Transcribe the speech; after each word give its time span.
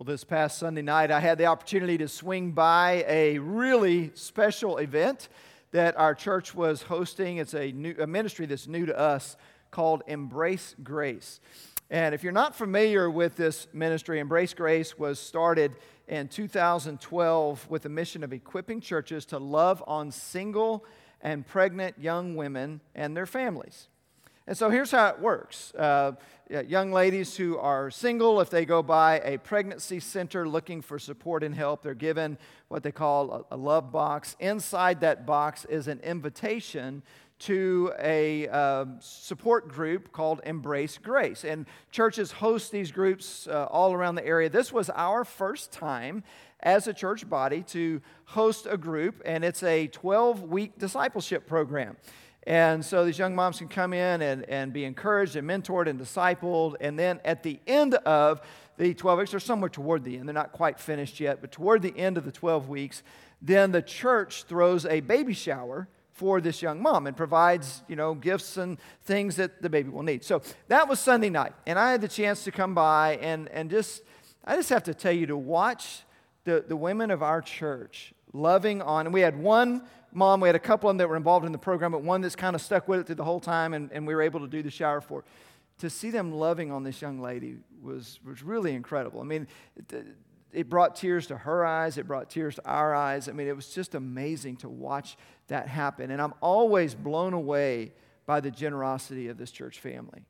Well, 0.00 0.06
this 0.06 0.24
past 0.24 0.56
Sunday 0.56 0.80
night, 0.80 1.10
I 1.10 1.20
had 1.20 1.36
the 1.36 1.44
opportunity 1.44 1.98
to 1.98 2.08
swing 2.08 2.52
by 2.52 3.04
a 3.06 3.36
really 3.36 4.12
special 4.14 4.78
event 4.78 5.28
that 5.72 5.94
our 5.98 6.14
church 6.14 6.54
was 6.54 6.80
hosting. 6.80 7.36
It's 7.36 7.52
a, 7.52 7.70
new, 7.72 7.94
a 7.98 8.06
ministry 8.06 8.46
that's 8.46 8.66
new 8.66 8.86
to 8.86 8.98
us 8.98 9.36
called 9.70 10.02
Embrace 10.06 10.74
Grace. 10.82 11.40
And 11.90 12.14
if 12.14 12.22
you're 12.22 12.32
not 12.32 12.56
familiar 12.56 13.10
with 13.10 13.36
this 13.36 13.68
ministry, 13.74 14.20
Embrace 14.20 14.54
Grace 14.54 14.98
was 14.98 15.18
started 15.18 15.76
in 16.08 16.28
2012 16.28 17.68
with 17.68 17.82
the 17.82 17.90
mission 17.90 18.24
of 18.24 18.32
equipping 18.32 18.80
churches 18.80 19.26
to 19.26 19.38
love 19.38 19.84
on 19.86 20.10
single 20.10 20.82
and 21.20 21.46
pregnant 21.46 21.98
young 21.98 22.36
women 22.36 22.80
and 22.94 23.14
their 23.14 23.26
families. 23.26 23.89
And 24.50 24.58
so 24.58 24.68
here's 24.68 24.90
how 24.90 25.06
it 25.10 25.20
works. 25.20 25.72
Uh, 25.76 26.10
young 26.66 26.90
ladies 26.90 27.36
who 27.36 27.56
are 27.58 27.88
single, 27.88 28.40
if 28.40 28.50
they 28.50 28.64
go 28.64 28.82
by 28.82 29.20
a 29.20 29.38
pregnancy 29.38 30.00
center 30.00 30.48
looking 30.48 30.82
for 30.82 30.98
support 30.98 31.44
and 31.44 31.54
help, 31.54 31.84
they're 31.84 31.94
given 31.94 32.36
what 32.66 32.82
they 32.82 32.90
call 32.90 33.46
a, 33.48 33.54
a 33.54 33.56
love 33.56 33.92
box. 33.92 34.34
Inside 34.40 35.02
that 35.02 35.24
box 35.24 35.66
is 35.66 35.86
an 35.86 36.00
invitation 36.00 37.04
to 37.38 37.92
a 38.00 38.48
uh, 38.48 38.86
support 38.98 39.68
group 39.68 40.10
called 40.10 40.40
Embrace 40.44 40.98
Grace. 40.98 41.44
And 41.44 41.64
churches 41.92 42.32
host 42.32 42.72
these 42.72 42.90
groups 42.90 43.46
uh, 43.46 43.68
all 43.70 43.92
around 43.92 44.16
the 44.16 44.26
area. 44.26 44.48
This 44.48 44.72
was 44.72 44.90
our 44.90 45.24
first 45.24 45.70
time 45.70 46.24
as 46.58 46.88
a 46.88 46.92
church 46.92 47.28
body 47.28 47.62
to 47.68 48.02
host 48.24 48.66
a 48.68 48.76
group, 48.76 49.22
and 49.24 49.44
it's 49.44 49.62
a 49.62 49.86
12 49.86 50.42
week 50.42 50.76
discipleship 50.76 51.46
program. 51.46 51.96
And 52.44 52.84
so 52.84 53.04
these 53.04 53.18
young 53.18 53.34
moms 53.34 53.58
can 53.58 53.68
come 53.68 53.92
in 53.92 54.22
and, 54.22 54.48
and 54.48 54.72
be 54.72 54.84
encouraged 54.84 55.36
and 55.36 55.48
mentored 55.48 55.88
and 55.88 56.00
discipled. 56.00 56.76
And 56.80 56.98
then 56.98 57.20
at 57.24 57.42
the 57.42 57.60
end 57.66 57.94
of 57.94 58.40
the 58.78 58.94
12 58.94 59.18
weeks, 59.18 59.34
or 59.34 59.40
somewhere 59.40 59.68
toward 59.68 60.04
the 60.04 60.16
end, 60.16 60.26
they're 60.26 60.34
not 60.34 60.52
quite 60.52 60.80
finished 60.80 61.20
yet, 61.20 61.40
but 61.42 61.52
toward 61.52 61.82
the 61.82 61.96
end 61.96 62.16
of 62.16 62.24
the 62.24 62.32
12 62.32 62.68
weeks, 62.68 63.02
then 63.42 63.72
the 63.72 63.82
church 63.82 64.44
throws 64.44 64.86
a 64.86 65.00
baby 65.00 65.34
shower 65.34 65.86
for 66.12 66.40
this 66.40 66.60
young 66.60 66.82
mom 66.82 67.06
and 67.06 67.16
provides, 67.16 67.82
you 67.88 67.96
know, 67.96 68.14
gifts 68.14 68.56
and 68.56 68.78
things 69.04 69.36
that 69.36 69.62
the 69.62 69.70
baby 69.70 69.88
will 69.88 70.02
need. 70.02 70.22
So 70.24 70.42
that 70.68 70.88
was 70.88 71.00
Sunday 71.00 71.30
night. 71.30 71.52
And 71.66 71.78
I 71.78 71.92
had 71.92 72.00
the 72.00 72.08
chance 72.08 72.44
to 72.44 72.50
come 72.50 72.74
by 72.74 73.16
and, 73.22 73.48
and 73.48 73.70
just, 73.70 74.02
I 74.44 74.56
just 74.56 74.68
have 74.70 74.84
to 74.84 74.94
tell 74.94 75.12
you 75.12 75.26
to 75.26 75.36
watch 75.36 76.02
the, 76.44 76.64
the 76.66 76.76
women 76.76 77.10
of 77.10 77.22
our 77.22 77.40
church 77.40 78.12
loving 78.32 78.82
on. 78.82 79.06
And 79.06 79.14
we 79.14 79.20
had 79.20 79.38
one 79.38 79.82
mom, 80.12 80.40
we 80.40 80.48
had 80.48 80.56
a 80.56 80.60
couple 80.60 80.88
of 80.88 80.94
them 80.94 80.98
that 80.98 81.08
were 81.08 81.16
involved 81.16 81.46
in 81.46 81.52
the 81.52 81.58
program, 81.58 81.92
but 81.92 82.02
one 82.02 82.20
that's 82.20 82.36
kind 82.36 82.54
of 82.54 82.62
stuck 82.62 82.88
with 82.88 83.00
it 83.00 83.06
through 83.06 83.16
the 83.16 83.24
whole 83.24 83.40
time, 83.40 83.74
and, 83.74 83.90
and 83.92 84.06
we 84.06 84.14
were 84.14 84.22
able 84.22 84.40
to 84.40 84.48
do 84.48 84.62
the 84.62 84.70
shower 84.70 85.00
for. 85.00 85.24
To 85.78 85.90
see 85.90 86.10
them 86.10 86.32
loving 86.32 86.70
on 86.70 86.82
this 86.82 87.00
young 87.00 87.20
lady 87.20 87.56
was, 87.82 88.20
was 88.24 88.42
really 88.42 88.74
incredible. 88.74 89.20
I 89.20 89.24
mean, 89.24 89.46
it, 89.76 90.06
it 90.52 90.68
brought 90.68 90.96
tears 90.96 91.26
to 91.28 91.36
her 91.38 91.64
eyes, 91.64 91.96
it 91.96 92.06
brought 92.06 92.28
tears 92.28 92.56
to 92.56 92.66
our 92.66 92.94
eyes. 92.94 93.28
I 93.28 93.32
mean, 93.32 93.46
it 93.46 93.56
was 93.56 93.68
just 93.68 93.94
amazing 93.94 94.56
to 94.58 94.68
watch 94.68 95.16
that 95.48 95.68
happen. 95.68 96.10
And 96.10 96.20
I'm 96.20 96.34
always 96.40 96.94
blown 96.94 97.32
away 97.32 97.92
by 98.26 98.40
the 98.40 98.50
generosity 98.50 99.28
of 99.28 99.38
this 99.38 99.50
church 99.50 99.80
family. 99.80 100.22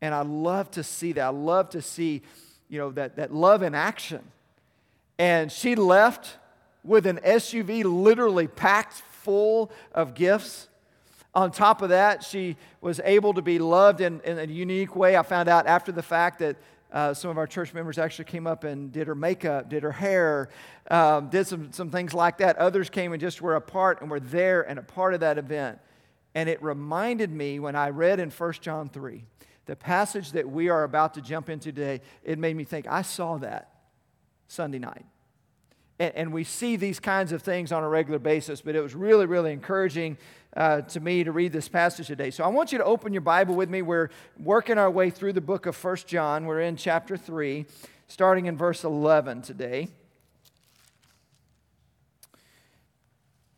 And 0.00 0.14
I 0.14 0.22
love 0.22 0.70
to 0.72 0.82
see 0.82 1.12
that. 1.12 1.24
I 1.24 1.28
love 1.28 1.70
to 1.70 1.82
see, 1.82 2.22
you 2.68 2.78
know, 2.78 2.90
that, 2.92 3.16
that 3.16 3.32
love 3.32 3.62
in 3.62 3.74
action. 3.74 4.22
And 5.18 5.50
she 5.50 5.74
left 5.74 6.36
with 6.82 7.06
an 7.06 7.18
SUV 7.24 7.84
literally 7.84 8.46
packed 8.46 9.02
full 9.24 9.72
of 9.92 10.14
gifts. 10.14 10.68
On 11.34 11.50
top 11.50 11.82
of 11.82 11.88
that, 11.88 12.22
she 12.22 12.56
was 12.80 13.00
able 13.02 13.34
to 13.34 13.42
be 13.42 13.58
loved 13.58 14.00
in, 14.00 14.20
in 14.20 14.38
a 14.38 14.44
unique 14.44 14.94
way. 14.94 15.16
I 15.16 15.22
found 15.22 15.48
out 15.48 15.66
after 15.66 15.90
the 15.90 16.02
fact 16.02 16.38
that 16.38 16.56
uh, 16.92 17.12
some 17.12 17.28
of 17.28 17.38
our 17.38 17.46
church 17.46 17.74
members 17.74 17.98
actually 17.98 18.26
came 18.26 18.46
up 18.46 18.62
and 18.62 18.92
did 18.92 19.08
her 19.08 19.16
makeup, 19.16 19.68
did 19.68 19.82
her 19.82 19.90
hair, 19.90 20.48
um, 20.92 21.28
did 21.28 21.44
some, 21.44 21.72
some 21.72 21.90
things 21.90 22.14
like 22.14 22.38
that. 22.38 22.56
Others 22.58 22.90
came 22.90 23.12
and 23.12 23.20
just 23.20 23.42
were 23.42 23.56
a 23.56 23.60
part 23.60 24.00
and 24.00 24.08
were 24.08 24.20
there 24.20 24.62
and 24.62 24.78
a 24.78 24.82
part 24.82 25.12
of 25.12 25.20
that 25.20 25.36
event. 25.36 25.80
And 26.36 26.48
it 26.48 26.62
reminded 26.62 27.32
me 27.32 27.58
when 27.58 27.74
I 27.74 27.90
read 27.90 28.20
in 28.20 28.30
1 28.30 28.52
John 28.60 28.88
3, 28.88 29.24
the 29.66 29.74
passage 29.74 30.32
that 30.32 30.48
we 30.48 30.68
are 30.68 30.84
about 30.84 31.14
to 31.14 31.20
jump 31.20 31.48
into 31.48 31.72
today, 31.72 32.00
it 32.22 32.38
made 32.38 32.54
me 32.54 32.62
think, 32.62 32.86
I 32.86 33.02
saw 33.02 33.38
that 33.38 33.70
Sunday 34.46 34.78
night. 34.78 35.04
And, 35.98 36.14
and 36.14 36.32
we 36.32 36.44
see 36.44 36.76
these 36.76 37.00
kinds 37.00 37.32
of 37.32 37.42
things 37.42 37.72
on 37.72 37.82
a 37.82 37.88
regular 37.88 38.18
basis, 38.18 38.60
but 38.60 38.74
it 38.74 38.80
was 38.80 38.94
really, 38.94 39.26
really 39.26 39.52
encouraging 39.52 40.16
uh, 40.56 40.82
to 40.82 41.00
me 41.00 41.24
to 41.24 41.32
read 41.32 41.52
this 41.52 41.68
passage 41.68 42.06
today. 42.06 42.30
So 42.30 42.44
I 42.44 42.48
want 42.48 42.72
you 42.72 42.78
to 42.78 42.84
open 42.84 43.12
your 43.12 43.22
Bible 43.22 43.54
with 43.54 43.68
me. 43.68 43.82
We're 43.82 44.10
working 44.38 44.78
our 44.78 44.90
way 44.90 45.10
through 45.10 45.32
the 45.32 45.40
book 45.40 45.66
of 45.66 45.76
First 45.76 46.06
John. 46.06 46.46
We're 46.46 46.60
in 46.60 46.76
chapter 46.76 47.16
3, 47.16 47.66
starting 48.08 48.46
in 48.46 48.56
verse 48.56 48.84
11 48.84 49.42
today. 49.42 49.88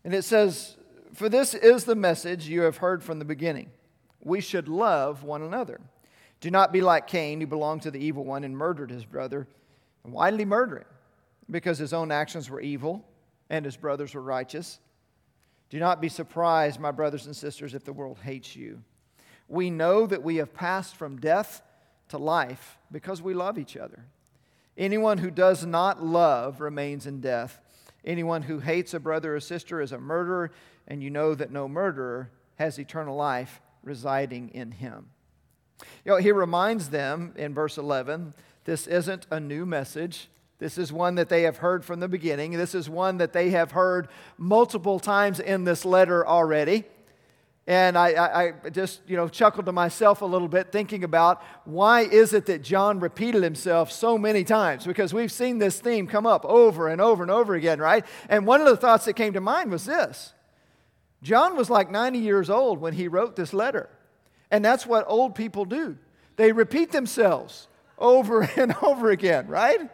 And 0.05 0.15
it 0.15 0.23
says, 0.23 0.77
For 1.15 1.29
this 1.29 1.53
is 1.53 1.85
the 1.85 1.97
message 1.97 2.49
you 2.49 2.63
have 2.63 2.79
heard 2.79 3.03
from 3.03 3.19
the 3.19 3.25
beginning. 3.25 3.71
We 4.23 4.41
should 4.41 4.69
love 4.69 5.23
one 5.23 5.43
another. 5.43 5.81
Do 6.41 6.51
not 6.51 6.73
be 6.73 6.81
like 6.81 7.07
Cain, 7.07 7.41
who 7.41 7.47
belonged 7.47 7.83
to 7.83 7.91
the 7.91 7.99
evil 7.99 8.25
one 8.25 8.45
and 8.45 8.57
murdered 8.57 8.91
his 8.91 9.05
brother. 9.05 9.47
And 10.05 10.13
why 10.13 10.31
did 10.31 10.39
he 10.39 10.47
murder 10.47 10.79
him? 10.79 10.87
Because 11.51 11.79
his 11.79 11.93
own 11.93 12.11
actions 12.11 12.51
were 12.51 12.61
evil 12.61 13.05
and 13.51 13.65
his 13.65 13.77
brothers 13.77 14.15
were 14.15 14.23
righteous. 14.23 14.81
Do 15.71 15.79
not 15.79 16.01
be 16.01 16.09
surprised, 16.09 16.81
my 16.81 16.91
brothers 16.91 17.27
and 17.27 17.37
sisters, 17.37 17.75
if 17.75 17.85
the 17.85 17.93
world 17.93 18.19
hates 18.23 18.55
you. 18.55 18.83
We 19.49 19.71
know 19.71 20.07
that 20.07 20.23
we 20.23 20.37
have 20.37 20.55
passed 20.55 20.97
from 20.97 21.19
death 21.19 21.63
to 22.09 22.19
life 22.19 22.79
because 22.91 23.23
we 23.23 23.35
love 23.35 23.59
each 23.59 23.77
other. 23.77 24.05
Anyone 24.77 25.19
who 25.19 25.31
does 25.31 25.65
not 25.65 26.05
love 26.05 26.61
remains 26.61 27.07
in 27.07 27.21
death. 27.21 27.61
Anyone 28.05 28.43
who 28.43 28.61
hates 28.61 28.95
a 28.95 29.01
brother 29.01 29.35
or 29.35 29.41
sister 29.41 29.81
is 29.81 29.93
a 29.93 29.99
murderer, 29.99 30.53
and 30.87 31.03
you 31.03 31.11
know 31.11 31.35
that 31.35 31.51
no 31.51 31.69
murderer 31.69 32.31
has 32.57 32.79
eternal 32.79 33.17
life 33.17 33.61
residing 33.83 34.51
in 34.51 34.73
him. 34.73 35.07
You 36.05 36.13
know, 36.13 36.17
he 36.19 36.33
reminds 36.33 36.91
them 36.91 37.33
in 37.37 37.55
verse 37.55 37.79
11 37.79 38.35
this 38.65 38.89
isn't 38.89 39.27
a 39.31 39.39
new 39.39 39.65
message. 39.65 40.29
This 40.59 40.79
is 40.79 40.93
one 40.93 41.17
that 41.17 41.29
they 41.29 41.43
have 41.43 41.59
heard 41.59 41.85
from 41.85 42.01
the 42.01 42.09
beginning. 42.09 42.53
This 42.53 42.75
is 42.75 42.89
one 42.89 43.19
that 43.19 43.33
they 43.33 43.51
have 43.51 43.73
heard 43.73 44.09
multiple 44.39 44.99
times 44.99 45.39
in 45.39 45.65
this 45.65 45.85
letter 45.85 46.27
already. 46.27 46.85
And 47.69 47.99
I, 47.99 48.13
I, 48.13 48.43
I, 48.65 48.71
just, 48.71 49.01
you 49.09 49.17
know, 49.17 49.29
chuckled 49.29 49.67
to 49.67 49.73
myself 49.73 50.23
a 50.23 50.25
little 50.25 50.47
bit 50.47 50.71
thinking 50.71 51.03
about 51.03 51.43
why 51.65 52.03
is 52.03 52.33
it 52.33 52.47
that 52.47 52.63
John 52.63 53.01
repeated 53.01 53.43
himself 53.43 53.91
so 53.91 54.17
many 54.17 54.45
times? 54.45 54.87
Because 54.87 55.13
we've 55.13 55.33
seen 55.33 55.59
this 55.59 55.81
theme 55.81 56.07
come 56.07 56.27
up 56.27 56.45
over 56.45 56.89
and 56.89 57.01
over 57.01 57.25
and 57.25 57.31
over 57.31 57.55
again, 57.55 57.81
right? 57.81 58.07
And 58.29 58.47
one 58.47 58.61
of 58.61 58.69
the 58.69 58.77
thoughts 58.77 59.05
that 59.07 59.15
came 59.15 59.33
to 59.33 59.41
mind 59.41 59.71
was 59.73 59.85
this 59.85 60.33
John 61.23 61.57
was 61.57 61.69
like 61.69 61.91
90 61.91 62.21
years 62.21 62.49
old 62.49 62.81
when 62.81 62.95
he 62.95 63.09
wrote 63.09 63.35
this 63.35 63.53
letter. 63.53 63.91
And 64.51 64.65
that's 64.65 64.87
what 64.87 65.05
old 65.09 65.35
people 65.35 65.65
do. 65.65 65.99
They 66.37 66.53
repeat 66.53 66.93
themselves 66.93 67.67
over 67.99 68.43
and 68.57 68.77
over 68.81 69.11
again, 69.11 69.49
right? 69.49 69.91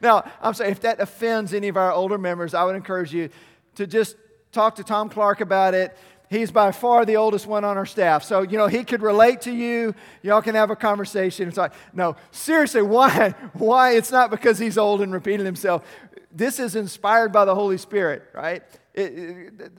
Now, 0.00 0.30
I'm 0.40 0.54
sorry, 0.54 0.70
if 0.70 0.80
that 0.80 1.00
offends 1.00 1.54
any 1.54 1.68
of 1.68 1.76
our 1.76 1.92
older 1.92 2.18
members, 2.18 2.54
I 2.54 2.64
would 2.64 2.76
encourage 2.76 3.12
you 3.12 3.30
to 3.76 3.86
just 3.86 4.16
talk 4.52 4.76
to 4.76 4.84
Tom 4.84 5.08
Clark 5.08 5.40
about 5.40 5.74
it. 5.74 5.96
He's 6.28 6.50
by 6.50 6.72
far 6.72 7.04
the 7.04 7.16
oldest 7.16 7.46
one 7.46 7.62
on 7.62 7.76
our 7.76 7.84
staff. 7.84 8.24
So, 8.24 8.40
you 8.40 8.56
know, 8.56 8.66
he 8.66 8.84
could 8.84 9.02
relate 9.02 9.42
to 9.42 9.52
you. 9.52 9.94
Y'all 10.22 10.40
can 10.40 10.54
have 10.54 10.70
a 10.70 10.76
conversation. 10.76 11.46
It's 11.46 11.58
like, 11.58 11.74
no, 11.92 12.16
seriously, 12.30 12.80
why? 12.80 13.34
Why? 13.52 13.92
It's 13.96 14.10
not 14.10 14.30
because 14.30 14.58
he's 14.58 14.78
old 14.78 15.02
and 15.02 15.12
repeating 15.12 15.44
himself. 15.44 15.84
This 16.30 16.58
is 16.58 16.74
inspired 16.74 17.32
by 17.32 17.44
the 17.44 17.54
Holy 17.54 17.76
Spirit, 17.76 18.22
right? 18.34 18.62
It, 18.94 19.12
it, 19.12 19.72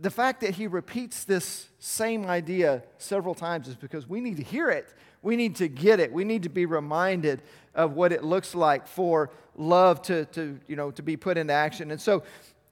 the 0.00 0.10
fact 0.10 0.42
that 0.42 0.54
he 0.54 0.68
repeats 0.68 1.24
this 1.24 1.68
same 1.80 2.24
idea 2.26 2.84
several 2.98 3.34
times 3.34 3.66
is 3.66 3.74
because 3.74 4.08
we 4.08 4.20
need 4.20 4.36
to 4.36 4.44
hear 4.44 4.70
it. 4.70 4.94
We 5.22 5.36
need 5.36 5.56
to 5.56 5.68
get 5.68 6.00
it. 6.00 6.12
We 6.12 6.24
need 6.24 6.44
to 6.44 6.48
be 6.48 6.66
reminded 6.66 7.42
of 7.74 7.92
what 7.92 8.12
it 8.12 8.24
looks 8.24 8.54
like 8.54 8.86
for 8.86 9.30
love 9.56 10.02
to, 10.02 10.24
to, 10.26 10.58
you 10.66 10.76
know, 10.76 10.90
to 10.92 11.02
be 11.02 11.16
put 11.16 11.36
into 11.36 11.52
action. 11.52 11.90
And 11.90 12.00
so 12.00 12.22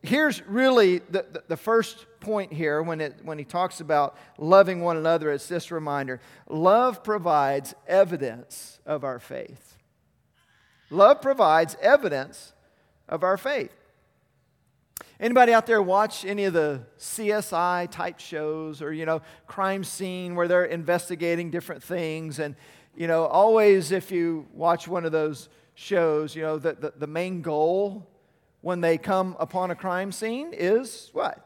here's 0.03 0.43
really 0.47 0.99
the, 0.99 1.27
the, 1.31 1.45
the, 1.49 1.57
first 1.57 2.07
point 2.21 2.53
here 2.53 2.83
when, 2.83 3.01
it, 3.01 3.17
when 3.23 3.39
he 3.39 3.45
talks 3.45 3.81
about 3.81 4.17
loving 4.39 4.81
one 4.81 4.97
another. 4.97 5.31
It's 5.31 5.47
this 5.47 5.71
reminder 5.71 6.21
love 6.49 7.05
provides 7.05 7.75
evidence 7.87 8.81
of 8.87 9.05
our 9.05 9.19
faith. 9.19 9.77
Love 10.91 11.21
provides 11.21 11.77
evidence 11.83 12.55
of 13.09 13.23
our 13.23 13.37
faith. 13.37 13.75
Anybody 15.21 15.53
out 15.53 15.67
there 15.67 15.83
watch 15.83 16.25
any 16.25 16.45
of 16.45 16.53
the 16.53 16.83
CSI 16.99 17.91
type 17.91 18.21
shows 18.21 18.81
or, 18.81 18.93
you 18.93 19.05
know, 19.05 19.21
crime 19.49 19.83
scene 19.83 20.37
where 20.37 20.47
they're 20.47 20.65
investigating 20.65 21.51
different 21.51 21.83
things 21.83 22.39
and, 22.39 22.55
you 22.97 23.09
know, 23.09 23.25
always 23.27 23.91
if 23.91 24.13
you 24.13 24.47
watch 24.53 24.87
one 24.87 25.05
of 25.05 25.11
those 25.11 25.49
shows, 25.75 26.37
you 26.37 26.43
know, 26.43 26.57
the, 26.57 26.75
the, 26.75 26.93
the 26.97 27.07
main 27.09 27.43
goal 27.43 28.07
when 28.61 28.81
they 28.81 28.97
come 28.97 29.37
upon 29.41 29.73
a 29.73 29.75
crime 29.75 30.13
scene 30.13 30.51
is 30.53 31.11
what? 31.13 31.45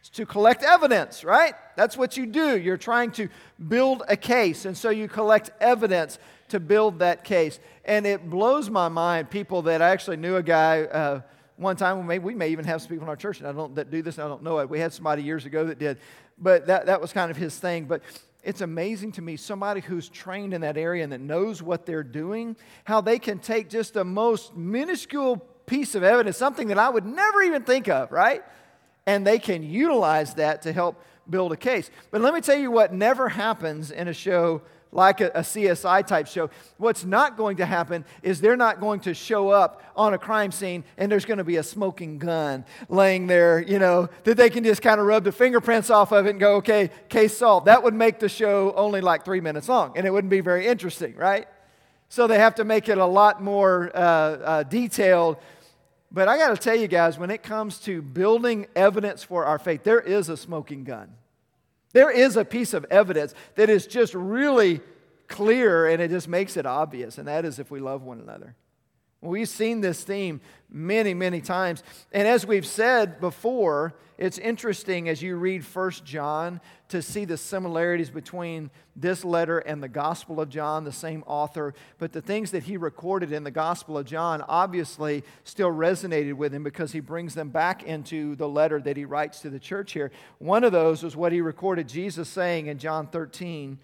It's 0.00 0.10
to 0.10 0.26
collect 0.26 0.62
evidence, 0.62 1.24
right? 1.24 1.54
That's 1.74 1.96
what 1.96 2.18
you 2.18 2.26
do. 2.26 2.58
You're 2.58 2.76
trying 2.76 3.12
to 3.12 3.28
build 3.66 4.02
a 4.08 4.16
case, 4.16 4.66
and 4.66 4.76
so 4.76 4.90
you 4.90 5.08
collect 5.08 5.50
evidence 5.60 6.18
to 6.48 6.60
build 6.60 6.98
that 7.00 7.24
case. 7.24 7.58
And 7.84 8.06
it 8.06 8.28
blows 8.28 8.70
my 8.70 8.88
mind, 8.88 9.30
people 9.30 9.62
that 9.62 9.80
I 9.80 9.88
actually 9.88 10.18
knew 10.18 10.36
a 10.36 10.42
guy 10.42 10.82
uh, 10.82 11.20
one 11.56 11.76
time, 11.76 11.98
we 11.98 12.04
may, 12.04 12.18
we 12.18 12.34
may, 12.34 12.48
even 12.48 12.64
have 12.66 12.82
some 12.82 12.90
people 12.90 13.04
in 13.04 13.08
our 13.08 13.16
church 13.16 13.38
and 13.38 13.48
I 13.48 13.52
don't, 13.52 13.74
that 13.76 13.90
do 13.90 14.02
this, 14.02 14.18
I 14.18 14.28
don't 14.28 14.42
know 14.42 14.58
it. 14.58 14.68
We 14.68 14.78
had 14.78 14.92
somebody 14.92 15.22
years 15.22 15.46
ago 15.46 15.64
that 15.64 15.78
did, 15.78 15.98
but 16.38 16.66
that, 16.66 16.86
that 16.86 17.00
was 17.00 17.12
kind 17.12 17.30
of 17.30 17.36
his 17.36 17.56
thing. 17.58 17.86
But 17.86 18.02
it's 18.42 18.60
amazing 18.60 19.12
to 19.12 19.22
me, 19.22 19.36
somebody 19.36 19.80
who's 19.80 20.08
trained 20.08 20.54
in 20.54 20.60
that 20.60 20.76
area 20.76 21.02
and 21.02 21.12
that 21.12 21.20
knows 21.20 21.62
what 21.62 21.86
they're 21.86 22.02
doing, 22.02 22.56
how 22.84 23.00
they 23.00 23.18
can 23.18 23.38
take 23.38 23.70
just 23.70 23.94
the 23.94 24.04
most 24.04 24.54
minuscule 24.56 25.38
piece 25.66 25.94
of 25.94 26.02
evidence, 26.02 26.36
something 26.36 26.68
that 26.68 26.78
I 26.78 26.88
would 26.88 27.04
never 27.04 27.42
even 27.42 27.62
think 27.62 27.88
of, 27.88 28.12
right? 28.12 28.44
And 29.06 29.26
they 29.26 29.38
can 29.38 29.62
utilize 29.62 30.34
that 30.34 30.62
to 30.62 30.72
help 30.72 31.02
build 31.28 31.52
a 31.52 31.56
case. 31.56 31.90
But 32.10 32.20
let 32.20 32.34
me 32.34 32.40
tell 32.40 32.56
you 32.56 32.70
what 32.70 32.92
never 32.92 33.28
happens 33.28 33.90
in 33.90 34.08
a 34.08 34.12
show 34.12 34.62
like 34.92 35.20
a, 35.20 35.28
a, 35.28 35.40
CSI 35.40 36.06
type 36.06 36.26
show. 36.26 36.48
What's 36.78 37.04
not 37.04 37.36
going 37.36 37.58
to 37.58 37.66
happen 37.66 38.04
is 38.22 38.40
they're 38.40 38.56
not 38.56 38.80
going 38.80 39.00
to 39.00 39.14
show 39.14 39.50
up 39.50 39.82
on 39.94 40.14
a 40.14 40.18
crime 40.18 40.52
scene 40.52 40.84
and 40.96 41.10
there's 41.10 41.24
going 41.24 41.38
to 41.38 41.44
be 41.44 41.56
a 41.56 41.62
smoking 41.62 42.18
gun 42.18 42.64
laying 42.88 43.26
there, 43.26 43.60
you 43.60 43.78
know, 43.78 44.08
that 44.24 44.36
they 44.36 44.50
can 44.50 44.64
just 44.64 44.82
kind 44.82 45.00
of 45.00 45.06
rub 45.06 45.24
the 45.24 45.32
fingerprints 45.32 45.90
off 45.90 46.12
of 46.12 46.26
it 46.26 46.30
and 46.30 46.40
go, 46.40 46.56
okay, 46.56 46.90
case 47.08 47.36
solved. 47.36 47.66
That 47.66 47.82
would 47.82 47.94
make 47.94 48.18
the 48.18 48.28
show 48.28 48.72
only 48.74 49.00
like 49.00 49.24
three 49.24 49.40
minutes 49.40 49.68
long 49.68 49.92
and 49.96 50.06
it 50.06 50.10
wouldn't 50.10 50.30
be 50.30 50.40
very 50.40 50.66
interesting, 50.66 51.14
right? 51.16 51.46
So 52.08 52.26
they 52.26 52.38
have 52.38 52.54
to 52.56 52.64
make 52.64 52.88
it 52.88 52.98
a 52.98 53.06
lot 53.06 53.42
more 53.42 53.90
uh, 53.94 53.98
uh, 53.98 54.62
detailed. 54.62 55.38
But 56.12 56.28
I 56.28 56.38
got 56.38 56.48
to 56.50 56.56
tell 56.56 56.76
you 56.76 56.86
guys, 56.86 57.18
when 57.18 57.30
it 57.30 57.42
comes 57.42 57.78
to 57.80 58.00
building 58.00 58.68
evidence 58.76 59.24
for 59.24 59.44
our 59.44 59.58
faith, 59.58 59.82
there 59.82 60.00
is 60.00 60.28
a 60.28 60.36
smoking 60.36 60.84
gun. 60.84 61.10
There 61.92 62.10
is 62.10 62.36
a 62.36 62.44
piece 62.44 62.74
of 62.74 62.84
evidence 62.90 63.34
that 63.54 63.70
is 63.70 63.86
just 63.86 64.14
really 64.14 64.80
clear 65.28 65.88
and 65.88 66.00
it 66.02 66.10
just 66.10 66.28
makes 66.28 66.56
it 66.56 66.66
obvious, 66.66 67.18
and 67.18 67.28
that 67.28 67.44
is 67.44 67.58
if 67.58 67.70
we 67.70 67.80
love 67.80 68.02
one 68.02 68.20
another. 68.20 68.54
We've 69.22 69.48
seen 69.48 69.80
this 69.80 70.04
theme 70.04 70.40
many, 70.70 71.14
many 71.14 71.40
times. 71.40 71.82
And 72.12 72.28
as 72.28 72.46
we've 72.46 72.66
said 72.66 73.20
before, 73.20 73.94
it's 74.18 74.38
interesting 74.38 75.08
as 75.08 75.22
you 75.22 75.36
read 75.36 75.64
First 75.64 76.04
John 76.04 76.60
to 76.88 77.02
see 77.02 77.24
the 77.24 77.36
similarities 77.36 78.10
between 78.10 78.70
this 78.94 79.24
letter 79.24 79.58
and 79.58 79.82
the 79.82 79.88
Gospel 79.88 80.40
of 80.40 80.48
John, 80.48 80.84
the 80.84 80.92
same 80.92 81.22
author. 81.26 81.74
But 81.98 82.12
the 82.12 82.22
things 82.22 82.50
that 82.52 82.64
he 82.64 82.76
recorded 82.76 83.32
in 83.32 83.44
the 83.44 83.50
Gospel 83.50 83.98
of 83.98 84.06
John 84.06 84.42
obviously 84.42 85.24
still 85.44 85.70
resonated 85.70 86.34
with 86.34 86.54
him 86.54 86.62
because 86.62 86.92
he 86.92 87.00
brings 87.00 87.34
them 87.34 87.48
back 87.48 87.82
into 87.82 88.36
the 88.36 88.48
letter 88.48 88.80
that 88.80 88.96
he 88.96 89.04
writes 89.04 89.40
to 89.40 89.50
the 89.50 89.58
church 89.58 89.92
here. 89.92 90.10
One 90.38 90.64
of 90.64 90.72
those 90.72 91.02
was 91.02 91.16
what 91.16 91.32
he 91.32 91.40
recorded 91.40 91.88
Jesus 91.88 92.28
saying 92.28 92.66
in 92.66 92.78
John 92.78 93.06
13, 93.06 93.78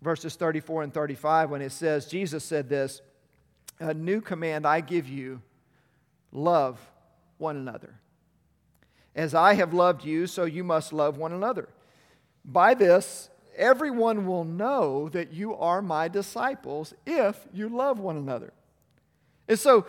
verses 0.00 0.36
34 0.36 0.84
and 0.84 0.94
35, 0.94 1.50
when 1.50 1.62
it 1.62 1.72
says, 1.72 2.06
Jesus 2.06 2.44
said 2.44 2.68
this. 2.68 3.00
A 3.82 3.94
new 3.94 4.20
command 4.20 4.64
I 4.64 4.80
give 4.80 5.08
you 5.08 5.42
love 6.30 6.78
one 7.38 7.56
another. 7.56 7.94
As 9.14 9.34
I 9.34 9.54
have 9.54 9.74
loved 9.74 10.04
you, 10.04 10.26
so 10.26 10.44
you 10.44 10.62
must 10.62 10.92
love 10.92 11.18
one 11.18 11.32
another. 11.32 11.68
By 12.44 12.74
this, 12.74 13.28
everyone 13.56 14.24
will 14.26 14.44
know 14.44 15.08
that 15.10 15.32
you 15.32 15.54
are 15.56 15.82
my 15.82 16.06
disciples 16.06 16.94
if 17.04 17.46
you 17.52 17.68
love 17.68 17.98
one 17.98 18.16
another. 18.16 18.52
And 19.48 19.58
so, 19.58 19.84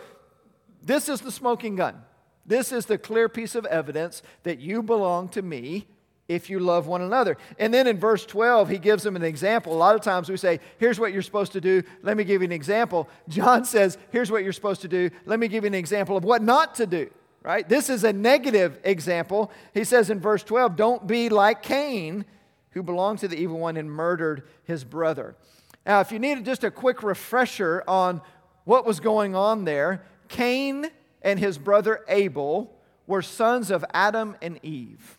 this 0.82 1.08
is 1.08 1.20
the 1.20 1.32
smoking 1.32 1.76
gun. 1.76 2.02
This 2.44 2.72
is 2.72 2.86
the 2.86 2.98
clear 2.98 3.28
piece 3.28 3.54
of 3.54 3.64
evidence 3.66 4.22
that 4.42 4.58
you 4.58 4.82
belong 4.82 5.28
to 5.30 5.40
me 5.40 5.86
if 6.28 6.48
you 6.48 6.58
love 6.58 6.86
one 6.86 7.02
another. 7.02 7.36
And 7.58 7.72
then 7.72 7.86
in 7.86 7.98
verse 7.98 8.24
12, 8.24 8.68
he 8.68 8.78
gives 8.78 9.02
them 9.02 9.16
an 9.16 9.22
example. 9.22 9.74
A 9.74 9.76
lot 9.76 9.94
of 9.94 10.00
times 10.00 10.28
we 10.28 10.36
say, 10.36 10.60
Here's 10.78 10.98
what 10.98 11.12
you're 11.12 11.22
supposed 11.22 11.52
to 11.52 11.60
do. 11.60 11.82
Let 12.02 12.16
me 12.16 12.24
give 12.24 12.40
you 12.40 12.46
an 12.46 12.52
example. 12.52 13.08
John 13.28 13.64
says, 13.64 13.98
Here's 14.10 14.30
what 14.30 14.42
you're 14.42 14.52
supposed 14.52 14.82
to 14.82 14.88
do. 14.88 15.10
Let 15.26 15.38
me 15.38 15.48
give 15.48 15.64
you 15.64 15.68
an 15.68 15.74
example 15.74 16.16
of 16.16 16.24
what 16.24 16.42
not 16.42 16.74
to 16.76 16.86
do. 16.86 17.10
Right? 17.42 17.68
This 17.68 17.90
is 17.90 18.04
a 18.04 18.12
negative 18.12 18.78
example. 18.84 19.52
He 19.74 19.84
says 19.84 20.08
in 20.08 20.18
verse 20.18 20.42
12, 20.42 20.76
Don't 20.76 21.06
be 21.06 21.28
like 21.28 21.62
Cain, 21.62 22.24
who 22.70 22.82
belonged 22.82 23.18
to 23.18 23.28
the 23.28 23.36
evil 23.36 23.58
one 23.58 23.76
and 23.76 23.90
murdered 23.90 24.44
his 24.64 24.82
brother. 24.82 25.36
Now, 25.84 26.00
if 26.00 26.10
you 26.10 26.18
needed 26.18 26.46
just 26.46 26.64
a 26.64 26.70
quick 26.70 27.02
refresher 27.02 27.84
on 27.86 28.22
what 28.64 28.86
was 28.86 28.98
going 28.98 29.34
on 29.34 29.66
there, 29.66 30.06
Cain 30.28 30.86
and 31.20 31.38
his 31.38 31.58
brother 31.58 32.02
Abel 32.08 32.74
were 33.06 33.20
sons 33.20 33.70
of 33.70 33.84
Adam 33.92 34.36
and 34.40 34.58
Eve. 34.62 35.18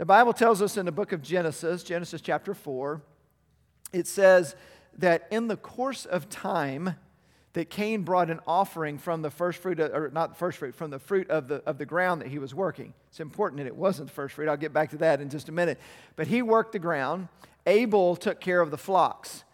The 0.00 0.06
Bible 0.06 0.32
tells 0.32 0.62
us 0.62 0.78
in 0.78 0.86
the 0.86 0.92
book 0.92 1.12
of 1.12 1.20
Genesis, 1.20 1.82
Genesis 1.82 2.22
chapter 2.22 2.54
4, 2.54 3.02
it 3.92 4.06
says 4.06 4.56
that 4.96 5.28
in 5.30 5.46
the 5.46 5.58
course 5.58 6.06
of 6.06 6.30
time, 6.30 6.96
that 7.52 7.68
Cain 7.68 8.02
brought 8.02 8.30
an 8.30 8.40
offering 8.46 8.96
from 8.96 9.20
the 9.20 9.30
first 9.30 9.58
fruit, 9.58 9.78
of, 9.78 9.92
or 9.92 10.08
not 10.08 10.30
the 10.30 10.36
first 10.36 10.56
fruit, 10.56 10.74
from 10.74 10.90
the 10.90 10.98
fruit 10.98 11.28
of 11.28 11.48
the, 11.48 11.56
of 11.66 11.76
the 11.76 11.84
ground 11.84 12.22
that 12.22 12.28
he 12.28 12.38
was 12.38 12.54
working. 12.54 12.94
It's 13.10 13.20
important 13.20 13.58
that 13.58 13.66
it 13.66 13.76
wasn't 13.76 14.08
the 14.08 14.14
first 14.14 14.36
fruit. 14.36 14.48
I'll 14.48 14.56
get 14.56 14.72
back 14.72 14.88
to 14.92 14.96
that 14.96 15.20
in 15.20 15.28
just 15.28 15.50
a 15.50 15.52
minute. 15.52 15.78
But 16.16 16.28
he 16.28 16.40
worked 16.40 16.72
the 16.72 16.78
ground. 16.78 17.28
Abel 17.66 18.16
took 18.16 18.40
care 18.40 18.62
of 18.62 18.70
the 18.70 18.78
flocks. 18.78 19.44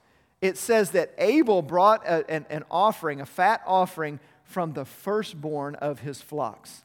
It 0.41 0.57
says 0.57 0.93
that 0.93 1.13
Abel 1.19 1.61
brought 1.61 2.07
a, 2.07 2.25
an, 2.31 2.47
an 2.51 2.63
offering, 2.71 3.21
a 3.21 3.27
fat 3.27 3.63
offering, 3.67 4.21
from 4.45 4.75
the 4.75 4.85
firstborn 4.85 5.75
of 5.75 5.99
his 5.99 6.23
flocks. 6.23 6.85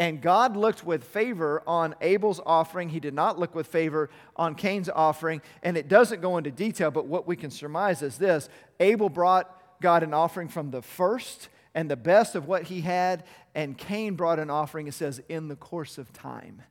And 0.00 0.22
God 0.22 0.56
looked 0.56 0.82
with 0.82 1.04
favor 1.04 1.62
on 1.66 1.94
Abel's 2.00 2.40
offering. 2.46 2.88
He 2.88 3.00
did 3.00 3.12
not 3.12 3.38
look 3.38 3.54
with 3.54 3.66
favor 3.66 4.08
on 4.34 4.54
Cain's 4.54 4.88
offering. 4.88 5.42
And 5.62 5.76
it 5.76 5.88
doesn't 5.88 6.22
go 6.22 6.38
into 6.38 6.50
detail, 6.50 6.90
but 6.90 7.06
what 7.06 7.28
we 7.28 7.36
can 7.36 7.50
surmise 7.50 8.00
is 8.00 8.16
this 8.16 8.48
Abel 8.80 9.10
brought 9.10 9.54
God 9.82 10.02
an 10.02 10.14
offering 10.14 10.48
from 10.48 10.70
the 10.70 10.80
first 10.80 11.50
and 11.74 11.90
the 11.90 11.96
best 11.96 12.34
of 12.34 12.48
what 12.48 12.64
he 12.64 12.80
had, 12.80 13.24
and 13.54 13.76
Cain 13.76 14.14
brought 14.14 14.38
an 14.38 14.48
offering, 14.50 14.88
it 14.88 14.94
says, 14.94 15.20
in 15.28 15.48
the 15.48 15.54
course 15.54 15.98
of 15.98 16.12
time. 16.12 16.62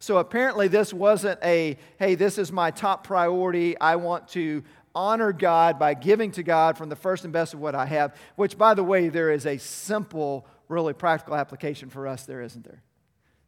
So 0.00 0.18
apparently, 0.18 0.66
this 0.66 0.92
wasn't 0.92 1.38
a, 1.42 1.78
hey, 1.98 2.16
this 2.16 2.36
is 2.36 2.50
my 2.50 2.70
top 2.72 3.04
priority. 3.04 3.78
I 3.80 3.96
want 3.96 4.28
to 4.30 4.64
honor 4.94 5.32
God 5.32 5.78
by 5.78 5.94
giving 5.94 6.32
to 6.32 6.42
God 6.42 6.76
from 6.76 6.88
the 6.88 6.96
first 6.96 7.24
and 7.24 7.32
best 7.32 7.54
of 7.54 7.60
what 7.60 7.74
I 7.74 7.86
have, 7.86 8.14
which, 8.36 8.58
by 8.58 8.74
the 8.74 8.84
way, 8.84 9.08
there 9.08 9.30
is 9.30 9.46
a 9.46 9.56
simple 9.56 10.46
really 10.68 10.92
practical 10.92 11.34
application 11.34 11.90
for 11.90 12.06
us 12.06 12.24
there, 12.24 12.42
isn't 12.42 12.64
there? 12.64 12.82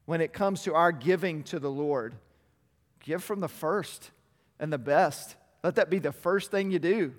When 0.04 0.20
it 0.20 0.32
comes 0.32 0.62
to 0.64 0.74
our 0.74 0.92
giving 0.92 1.42
to 1.44 1.58
the 1.58 1.70
Lord, 1.70 2.14
give 3.00 3.24
from 3.24 3.40
the 3.40 3.48
first 3.48 4.10
and 4.58 4.72
the 4.72 4.78
best. 4.78 5.36
Let 5.64 5.76
that 5.76 5.90
be 5.90 5.98
the 5.98 6.12
first 6.12 6.50
thing 6.50 6.70
you 6.70 6.78
do. 6.78 7.12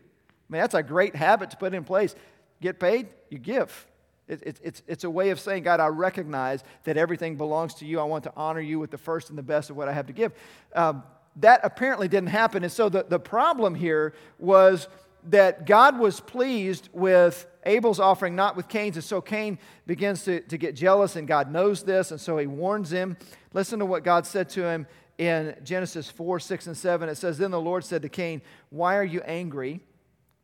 I 0.50 0.54
mean, 0.54 0.62
that's 0.62 0.76
a 0.76 0.84
great 0.84 1.16
habit 1.16 1.52
to 1.52 1.58
put 1.58 1.74
in 1.74 1.84
place. 1.84 2.16
Get 2.62 2.80
paid, 2.80 3.08
you 3.30 3.38
give. 3.38 3.88
It, 4.28 4.44
it, 4.44 4.60
it's, 4.64 4.84
it's 4.88 5.04
a 5.04 5.10
way 5.10 5.30
of 5.30 5.40
saying, 5.40 5.64
God, 5.64 5.80
I 5.80 5.88
recognize 5.88 6.64
that 6.84 6.98
everything 6.98 7.36
belongs 7.36 7.76
to 7.76 7.86
you. 7.86 8.00
I 8.00 8.04
want 8.04 8.24
to 8.26 8.34
honor 8.36 8.62
you 8.62 8.80
with 8.80 8.92
the 8.92 8.98
first 8.98 9.30
and 9.30 9.38
the 9.38 9.44
best 9.44 9.70
of 9.70 9.78
what 9.78 9.88
I 9.88 9.94
have 9.94 10.08
to 10.08 10.14
give. 10.14 10.34
Um, 10.76 11.04
that 11.38 11.62
apparently 11.64 12.08
didn't 12.08 12.30
happen. 12.30 12.64
And 12.64 12.72
so 12.72 12.90
the, 12.90 13.06
the 13.08 13.20
problem 13.20 13.76
here 13.76 14.14
was 14.40 14.88
that 15.28 15.66
God 15.66 16.00
was 16.00 16.20
pleased 16.20 16.90
with 16.94 17.46
Abel's 17.66 18.00
offering, 18.00 18.36
not 18.36 18.56
with 18.56 18.68
Cain's. 18.68 18.96
And 18.96 19.04
so 19.04 19.22
Cain 19.22 19.60
begins 19.86 20.24
to, 20.24 20.40
to 20.42 20.58
get 20.58 20.76
jealous, 20.76 21.16
and 21.16 21.28
God 21.28 21.52
knows 21.52 21.84
this, 21.84 22.12
and 22.12 22.20
so 22.20 22.38
he 22.38 22.48
warns 22.48 22.92
him. 22.92 23.18
Listen 23.54 23.80
to 23.80 23.86
what 23.86 24.04
God 24.04 24.26
said 24.26 24.50
to 24.50 24.64
him 24.64 24.88
in 25.18 25.56
Genesis 25.64 26.10
4 26.10 26.40
6 26.40 26.68
and 26.68 26.78
7. 26.78 27.10
It 27.10 27.16
says, 27.16 27.38
Then 27.38 27.52
the 27.52 27.60
Lord 27.60 27.84
said 27.84 28.02
to 28.04 28.10
Cain, 28.10 28.42
Why 28.70 28.96
are 28.96 29.04
you 29.04 29.22
angry? 29.22 29.82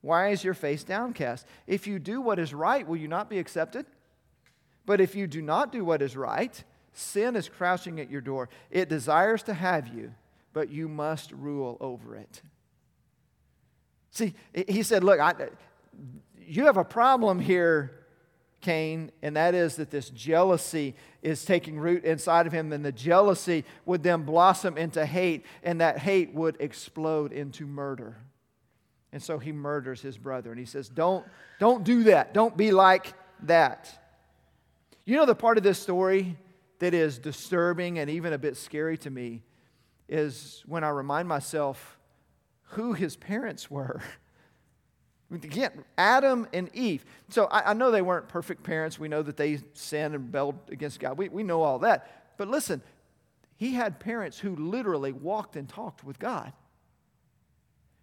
Why 0.01 0.29
is 0.29 0.43
your 0.43 0.53
face 0.53 0.83
downcast? 0.83 1.45
If 1.65 1.87
you 1.87 1.97
do 1.97 2.19
what 2.19 2.39
is 2.39 2.53
right, 2.53 2.85
will 2.85 2.97
you 2.97 3.07
not 3.07 3.29
be 3.29 3.39
accepted? 3.39 3.85
But 4.85 4.99
if 4.99 5.15
you 5.15 5.27
do 5.27 5.41
not 5.41 5.71
do 5.71 5.85
what 5.85 6.01
is 6.01 6.17
right, 6.17 6.61
sin 6.91 7.37
is 7.37 7.47
crouching 7.47 8.01
at 8.01 8.11
your 8.11 8.19
door. 8.19 8.49
It 8.69 8.89
desires 8.89 9.43
to 9.43 9.53
have 9.53 9.87
you, 9.87 10.13
but 10.51 10.69
you 10.69 10.89
must 10.89 11.31
rule 11.31 11.77
over 11.79 12.17
it. 12.17 12.41
See, 14.13 14.35
he 14.53 14.83
said, 14.83 15.03
Look, 15.03 15.19
I, 15.19 15.33
you 16.39 16.65
have 16.65 16.77
a 16.77 16.83
problem 16.83 17.39
here, 17.39 18.05
Cain, 18.61 19.11
and 19.23 19.35
that 19.35 19.55
is 19.55 19.75
that 19.77 19.89
this 19.89 20.09
jealousy 20.11 20.95
is 21.23 21.43
taking 21.43 21.79
root 21.79 22.05
inside 22.05 22.45
of 22.45 22.53
him, 22.53 22.71
and 22.71 22.85
the 22.85 22.91
jealousy 22.91 23.65
would 23.85 24.03
then 24.03 24.21
blossom 24.21 24.77
into 24.77 25.03
hate, 25.03 25.45
and 25.63 25.81
that 25.81 25.97
hate 25.97 26.31
would 26.33 26.57
explode 26.59 27.33
into 27.33 27.65
murder. 27.65 28.17
And 29.11 29.21
so 29.21 29.39
he 29.39 29.51
murders 29.51 30.01
his 30.01 30.17
brother, 30.17 30.51
and 30.51 30.59
he 30.59 30.65
says, 30.65 30.89
Don't, 30.89 31.25
don't 31.59 31.83
do 31.83 32.03
that. 32.03 32.35
Don't 32.35 32.55
be 32.55 32.71
like 32.71 33.13
that. 33.43 33.99
You 35.05 35.17
know, 35.17 35.25
the 35.25 35.35
part 35.35 35.57
of 35.57 35.63
this 35.63 35.79
story 35.79 36.37
that 36.77 36.93
is 36.93 37.17
disturbing 37.17 37.97
and 37.97 38.11
even 38.11 38.31
a 38.31 38.37
bit 38.37 38.57
scary 38.57 38.97
to 38.99 39.09
me 39.09 39.41
is 40.07 40.63
when 40.67 40.83
I 40.83 40.89
remind 40.89 41.27
myself 41.27 41.97
who 42.69 42.93
his 42.93 43.15
parents 43.15 43.69
were. 43.69 44.01
Again, 45.31 45.83
Adam 45.97 46.47
and 46.53 46.69
Eve. 46.75 47.05
So 47.29 47.45
I, 47.45 47.71
I, 47.71 47.73
know 47.73 47.89
they 47.89 48.03
weren't 48.03 48.27
perfect 48.27 48.63
parents. 48.63 48.99
We 48.99 49.07
know 49.07 49.23
that 49.23 49.35
they 49.35 49.59
sinned 49.73 50.13
and 50.13 50.25
rebelled 50.25 50.59
against 50.69 50.99
God. 50.99 51.17
We, 51.17 51.29
we 51.29 51.41
know 51.41 51.63
all 51.63 51.79
that. 51.79 52.35
But 52.37 52.49
listen, 52.49 52.81
he 53.55 53.73
had 53.73 53.99
parents 53.99 54.37
who 54.37 54.55
literally 54.55 55.11
walked 55.11 55.55
and 55.55 55.67
talked 55.67 56.03
with 56.03 56.19
God. 56.19 56.53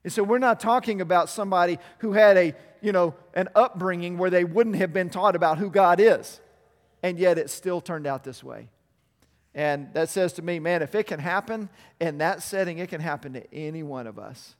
And 0.03 0.13
so 0.13 0.23
we're 0.23 0.39
not 0.39 0.61
talking 0.61 1.01
about 1.01 1.29
somebody 1.29 1.79
who 1.99 2.13
had 2.13 2.37
a, 2.37 2.55
you 2.81 2.93
know, 2.93 3.15
an 3.35 3.49
upbringing 3.55 4.19
where 4.19 4.31
they 4.31 4.45
wouldn't 4.45 4.77
have 4.77 4.93
been 4.93 5.11
taught 5.11 5.37
about 5.37 5.59
who 5.59 5.71
God 5.71 6.01
is. 6.01 6.41
And 7.03 7.19
yet 7.19 7.39
it 7.39 7.51
still 7.51 7.81
turned 7.81 8.07
out 8.07 8.25
this 8.25 8.43
way. 8.43 8.69
And 9.55 9.93
that 9.95 10.09
says 10.09 10.33
to 10.35 10.43
me, 10.43 10.61
man, 10.61 10.83
if 10.83 10.95
it 10.95 11.07
can 11.07 11.19
happen 11.19 11.69
in 12.01 12.19
that 12.19 12.43
setting, 12.43 12.79
it 12.79 12.89
can 12.89 13.01
happen 13.01 13.33
to 13.33 13.55
any 13.55 13.83
one 13.83 14.07
of 14.07 14.19
us. 14.19 14.55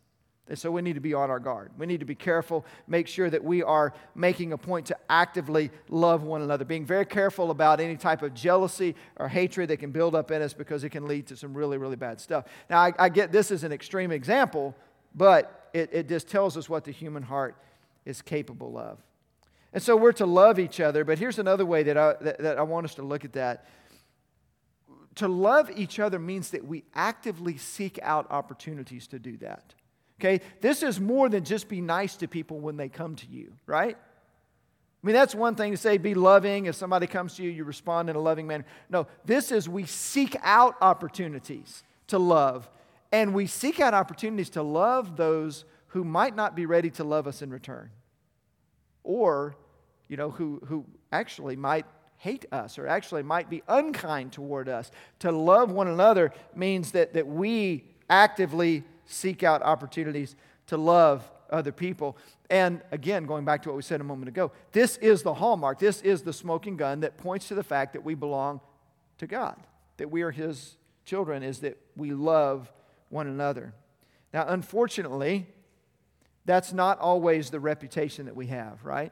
And 0.49 0.59
so 0.59 0.69
we 0.73 0.83
need 0.83 0.95
to 0.95 1.01
be 1.01 1.15
on 1.15 1.31
our 1.31 1.39
guard. 1.39 1.71
We 1.79 1.87
need 1.87 2.01
to 2.01 2.07
be 2.07 2.17
careful, 2.17 2.67
make 2.89 3.07
sure 3.07 3.31
that 3.31 3.45
we 3.45 3.63
are 3.63 3.95
making 4.17 4.53
a 4.53 4.59
point 4.59 4.87
to 4.87 4.97
actively 5.09 5.71
love 5.89 6.25
one 6.25 6.43
another, 6.43 6.65
being 6.65 6.85
very 6.85 7.07
careful 7.07 7.53
about 7.53 7.79
any 7.79 7.97
type 7.97 8.23
of 8.23 8.35
jealousy 8.35 8.97
or 9.17 9.29
hatred 9.29 9.71
that 9.71 9.77
can 9.77 9.93
build 9.93 10.17
up 10.17 10.33
in 10.33 10.43
us 10.43 10.53
because 10.53 10.83
it 10.83 10.91
can 10.91 11.07
lead 11.07 11.29
to 11.29 11.37
some 11.37 11.55
really, 11.55 11.79
really 11.79 11.95
bad 11.95 12.21
stuff. 12.21 12.47
Now, 12.69 12.81
I, 12.81 12.93
I 12.99 13.09
get 13.11 13.31
this 13.31 13.53
is 13.53 13.63
an 13.63 13.71
extreme 13.71 14.11
example, 14.11 14.75
but 15.15 15.71
it, 15.73 15.91
it 15.93 16.09
just 16.09 16.27
tells 16.27 16.57
us 16.57 16.69
what 16.69 16.83
the 16.83 16.91
human 16.91 17.23
heart 17.23 17.55
is 18.05 18.21
capable 18.21 18.77
of. 18.77 18.99
And 19.73 19.81
so 19.81 19.97
we're 19.97 20.11
to 20.13 20.27
love 20.27 20.59
each 20.59 20.81
other, 20.81 21.05
but 21.05 21.21
here's 21.21 21.39
another 21.39 21.65
way 21.65 21.85
that 21.85 21.97
I, 21.97 22.15
that, 22.23 22.39
that 22.39 22.59
I 22.59 22.63
want 22.63 22.87
us 22.87 22.97
to 22.97 23.03
look 23.03 23.25
at 23.25 23.35
that. 23.35 23.67
To 25.21 25.29
love 25.29 25.71
each 25.77 26.01
other 26.01 26.19
means 26.19 26.49
that 26.53 26.65
we 26.65 26.83
actively 26.95 27.59
seek 27.59 27.99
out 28.03 28.27
opportunities 28.31 29.07
to 29.09 29.19
do 29.19 29.37
that. 29.37 29.75
Okay? 30.19 30.41
This 30.63 30.83
is 30.83 30.99
more 30.99 31.29
than 31.29 31.45
just 31.45 31.69
be 31.69 31.83
nice 31.83 32.17
to 32.17 32.27
people 32.27 32.59
when 32.59 32.79
they 32.79 32.89
come 32.89 33.17
to 33.17 33.27
you, 33.27 33.53
right? 33.67 33.99
I 33.99 35.07
mean, 35.07 35.13
that's 35.13 35.35
one 35.35 35.57
thing 35.57 35.73
to 35.73 35.77
say, 35.77 35.99
be 35.99 36.15
loving. 36.15 36.65
If 36.65 36.75
somebody 36.75 37.07
comes 37.07 37.35
to 37.35 37.43
you, 37.43 37.51
you 37.51 37.65
respond 37.65 38.09
in 38.09 38.17
a 38.17 38.19
loving 38.19 38.47
manner. 38.47 38.65
No, 38.89 39.09
this 39.27 39.53
is 39.53 39.69
we 39.69 39.85
seek 39.85 40.37
out 40.41 40.77
opportunities 40.81 41.85
to 42.07 42.19
love 42.19 42.71
and 43.13 43.35
we 43.35 43.47
seek 43.47 43.79
out 43.79 43.93
opportunities 43.93 44.49
to 44.51 44.63
love 44.63 45.19
those 45.19 45.67
who 45.89 46.03
might 46.03 46.35
not 46.35 46.57
be 46.57 46.65
ready 46.65 46.89
to 46.93 47.05
love 47.05 47.27
us 47.27 47.43
in 47.43 47.51
return. 47.51 47.91
Or, 49.05 49.55
you 50.09 50.17
know, 50.17 50.31
who, 50.31 50.63
who 50.65 50.87
actually 51.13 51.57
might 51.57 51.85
hate 52.21 52.45
us 52.53 52.79
or 52.79 52.87
actually 52.87 53.23
might 53.23 53.49
be 53.49 53.63
unkind 53.67 54.31
toward 54.31 54.69
us. 54.69 54.91
To 55.21 55.33
love 55.33 55.73
one 55.73 55.89
another 55.89 56.33
means 56.55 56.93
that, 56.93 57.15
that 57.15 57.27
we 57.27 57.85
actively 58.11 58.85
seek 59.07 59.43
out 59.43 59.63
opportunities 59.63 60.37
to 60.67 60.77
love 60.77 61.29
other 61.49 61.73
people. 61.73 62.19
And 62.51 62.83
again, 62.91 63.25
going 63.25 63.47
back 63.47 63.63
to 63.63 63.71
what 63.71 63.77
we 63.77 63.83
said 63.83 64.03
a 64.03 64.05
moment 64.05 64.29
ago, 64.29 64.53
this 64.73 64.99
is 64.99 65.23
the 65.23 65.33
hallmark, 65.33 65.79
this 65.79 66.03
is 66.03 66.21
the 66.21 66.35
smoking 66.35 66.77
gun 66.77 67.01
that 67.01 67.17
points 67.17 67.49
to 67.49 67.55
the 67.55 67.65
fact 67.65 67.95
that 67.95 68.05
we 68.05 68.15
belong 68.15 68.61
to 69.17 69.27
God, 69.27 69.57
that 69.97 70.11
we 70.11 70.21
are 70.21 70.31
His 70.31 70.77
children, 71.07 71.43
is 71.43 71.61
that 71.61 71.79
we 71.97 72.13
love 72.13 72.71
one 73.09 73.29
another. 73.29 73.73
Now, 74.35 74.45
unfortunately, 74.47 75.47
that's 76.45 76.75
not 76.75 76.99
always 76.99 77.49
the 77.49 77.61
reputation 77.61 78.27
that 78.27 78.37
we 78.37 78.49
have, 78.49 78.85
right? 78.85 79.11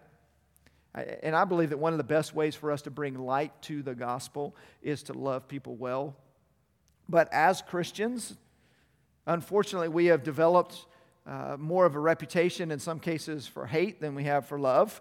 And 1.02 1.34
I 1.36 1.44
believe 1.44 1.70
that 1.70 1.78
one 1.78 1.92
of 1.92 1.98
the 1.98 2.04
best 2.04 2.34
ways 2.34 2.54
for 2.54 2.70
us 2.70 2.82
to 2.82 2.90
bring 2.90 3.18
light 3.18 3.60
to 3.62 3.82
the 3.82 3.94
gospel 3.94 4.56
is 4.82 5.02
to 5.04 5.12
love 5.12 5.48
people 5.48 5.76
well. 5.76 6.16
But 7.08 7.32
as 7.32 7.62
Christians, 7.62 8.36
unfortunately, 9.26 9.88
we 9.88 10.06
have 10.06 10.22
developed 10.22 10.86
uh, 11.26 11.56
more 11.58 11.86
of 11.86 11.94
a 11.94 12.00
reputation 12.00 12.70
in 12.70 12.78
some 12.78 12.98
cases 12.98 13.46
for 13.46 13.66
hate 13.66 14.00
than 14.00 14.14
we 14.14 14.24
have 14.24 14.46
for 14.46 14.58
love. 14.58 15.00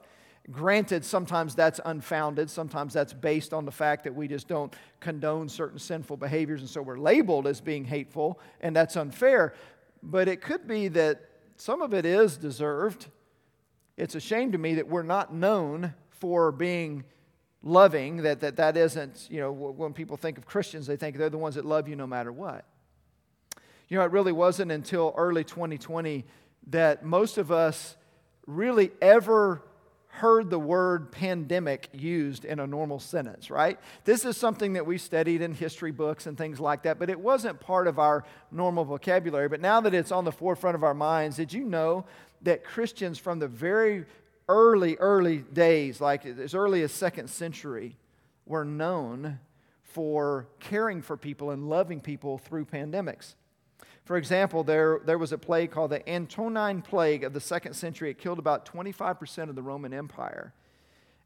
Granted, 0.50 1.04
sometimes 1.04 1.56
that's 1.56 1.82
unfounded. 1.84 2.50
Sometimes 2.50 2.94
that's 2.94 3.14
based 3.14 3.54
on 3.54 3.66
the 3.66 3.72
fact 3.72 4.06
that 4.06 4.16
we 4.16 4.28
just 4.30 4.48
don't 4.48 4.74
condone 5.02 5.50
certain 5.50 5.80
sinful 5.80 6.18
behaviors, 6.18 6.62
and 6.62 6.70
so 6.70 6.82
we're 6.82 6.98
labeled 6.98 7.48
as 7.48 7.60
being 7.60 7.84
hateful, 7.84 8.40
and 8.62 8.74
that's 8.74 8.96
unfair. 8.96 9.54
But 10.02 10.30
it 10.30 10.42
could 10.42 10.66
be 10.66 10.88
that 10.90 11.22
some 11.58 11.82
of 11.82 11.94
it 11.94 12.06
is 12.06 12.38
deserved. 12.38 13.08
It's 13.98 14.14
a 14.14 14.20
shame 14.20 14.52
to 14.52 14.58
me 14.58 14.76
that 14.76 14.88
we're 14.88 15.04
not 15.04 15.34
known 15.34 15.94
for 16.10 16.52
being 16.52 17.04
loving, 17.64 18.18
that 18.18 18.40
that, 18.42 18.58
that 18.58 18.78
isn't, 18.78 19.28
you 19.30 19.40
know, 19.40 19.52
when 19.52 19.94
people 19.94 20.18
think 20.18 20.38
of 20.38 20.46
Christians, 20.46 20.86
they 20.86 20.96
think 20.96 21.18
they're 21.18 21.30
the 21.30 21.38
ones 21.38 21.56
that 21.56 21.66
love 21.66 21.88
you 21.88 21.96
no 21.96 22.06
matter 22.08 22.32
what. 22.32 22.66
You 23.90 23.98
know, 23.98 24.04
it 24.04 24.12
really 24.12 24.32
wasn't 24.32 24.72
until 24.72 25.14
early 25.18 25.44
2020 25.44 26.26
that 26.68 27.04
most 27.04 27.38
of 27.38 27.52
us 27.52 27.96
really 28.46 28.92
ever 29.02 29.64
heard 30.18 30.50
the 30.50 30.60
word 30.60 31.12
pandemic 31.12 31.90
used 31.94 32.44
in 32.44 32.60
a 32.60 32.66
normal 32.66 33.00
sentence, 33.00 33.52
right? 33.52 33.80
This 34.04 34.26
is 34.26 34.36
something 34.36 34.74
that 34.74 34.86
we 34.86 34.98
studied 34.98 35.42
in 35.42 35.54
history 35.54 35.92
books 35.92 36.26
and 36.26 36.36
things 36.36 36.60
like 36.60 36.84
that, 36.84 36.98
but 36.98 37.10
it 37.10 37.20
wasn't 37.20 37.60
part 37.60 37.88
of 37.88 38.00
our 38.00 38.24
normal 38.52 38.84
vocabulary. 38.84 39.48
But 39.48 39.62
now 39.62 39.80
that 39.82 39.94
it's 39.94 40.12
on 40.12 40.26
the 40.26 40.32
forefront 40.32 40.76
of 40.76 40.84
our 40.84 40.96
minds, 40.96 41.38
did 41.38 41.54
you 41.54 41.64
know 41.64 42.06
that 42.42 42.64
Christians 42.64 43.20
from 43.20 43.38
the 43.38 43.48
very 43.48 44.06
early, 44.50 44.96
early 44.96 45.38
days, 45.38 46.02
like 46.02 46.26
as 46.26 46.56
early 46.56 46.82
as 46.82 46.92
second 46.92 47.30
century, 47.30 47.96
were 48.48 48.66
known 48.66 49.40
for 49.84 50.48
caring 50.60 51.04
for 51.04 51.16
people 51.16 51.52
and 51.52 51.70
loving 51.70 52.02
people 52.02 52.40
through 52.40 52.66
pandemics? 52.66 53.36
For 54.08 54.16
example, 54.16 54.64
there, 54.64 55.02
there 55.04 55.18
was 55.18 55.34
a 55.34 55.38
plague 55.38 55.70
called 55.70 55.92
the 55.92 56.10
Antonine 56.10 56.82
Plague 56.82 57.26
of 57.26 57.34
the 57.34 57.42
second 57.42 57.74
century. 57.74 58.10
It 58.10 58.18
killed 58.18 58.40
about 58.40 58.66
25% 58.66 59.50
of 59.50 59.56
the 59.56 59.62
Roman 59.62 59.94
Empire. 59.94 60.54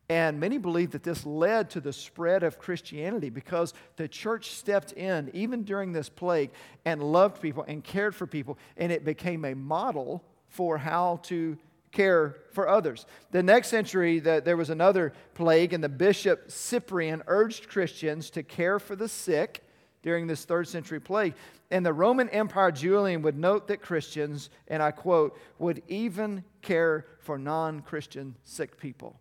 And 0.10 0.40
many 0.40 0.58
believe 0.58 0.90
that 0.94 1.04
this 1.04 1.24
led 1.24 1.70
to 1.70 1.80
the 1.80 1.94
spread 1.94 2.42
of 2.42 2.58
Christianity 2.58 3.30
because 3.30 3.76
the 3.98 4.08
church 4.08 4.50
stepped 4.50 4.94
in, 4.94 5.30
even 5.36 5.62
during 5.62 5.92
this 5.92 6.10
plague, 6.10 6.50
and 6.84 7.04
loved 7.04 7.40
people 7.40 7.64
and 7.68 7.84
cared 7.84 8.16
for 8.16 8.26
people, 8.26 8.58
and 8.78 8.92
it 8.92 9.06
became 9.06 9.46
a 9.46 9.54
model 9.54 10.24
for 10.50 10.80
how 10.80 11.20
to 11.26 11.60
care 11.92 12.38
for 12.52 12.68
others. 12.68 13.06
The 13.30 13.44
next 13.44 13.68
century, 13.68 14.18
the, 14.18 14.42
there 14.44 14.58
was 14.58 14.72
another 14.72 15.14
plague, 15.36 15.74
and 15.74 15.84
the 15.84 15.90
bishop 15.90 16.50
Cyprian 16.50 17.22
urged 17.28 17.70
Christians 17.70 18.32
to 18.32 18.42
care 18.42 18.80
for 18.80 18.96
the 18.96 19.08
sick 19.08 19.64
during 20.04 20.28
this 20.28 20.46
third 20.46 20.68
century 20.68 21.00
plague. 21.00 21.34
And 21.70 21.86
the 21.86 21.94
Roman 21.94 22.30
Empire 22.30 22.72
Julian 22.72 23.22
would 23.22 23.38
note 23.38 23.68
that 23.68 23.82
Christians, 23.82 24.50
and 24.68 24.82
I 24.82 24.92
quote, 24.92 25.40
would 25.60 25.82
even 25.88 26.44
care 26.62 27.06
for 27.20 27.38
non 27.38 27.82
Christian 27.82 28.36
sick 28.44 28.78
people. 28.78 29.20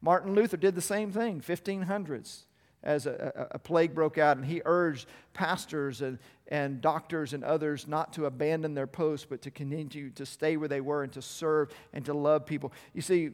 Martin 0.00 0.34
Luther 0.34 0.56
did 0.56 0.74
the 0.74 0.80
same 0.80 1.12
thing, 1.12 1.40
1500s, 1.40 2.42
as 2.82 3.06
a, 3.06 3.32
a, 3.52 3.54
a, 3.54 3.58
plague 3.58 3.94
broke 3.94 4.18
out, 4.18 4.36
and 4.36 4.44
he 4.44 4.60
urged 4.64 5.06
pastors 5.32 6.02
and, 6.02 6.18
and 6.48 6.80
doctors 6.80 7.32
and 7.32 7.44
others 7.44 7.86
not 7.86 8.12
to 8.14 8.26
abandon 8.26 8.74
their 8.74 8.88
posts, 8.88 9.24
but 9.30 9.40
to 9.42 9.50
continue 9.52 10.10
to 10.10 10.26
stay 10.26 10.56
where 10.56 10.68
they 10.68 10.80
were 10.80 11.04
and 11.04 11.12
to 11.12 11.22
serve 11.22 11.70
and 11.92 12.04
to 12.04 12.12
love 12.12 12.44
people. 12.44 12.72
You 12.92 13.00
see, 13.00 13.30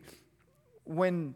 when 0.85 1.35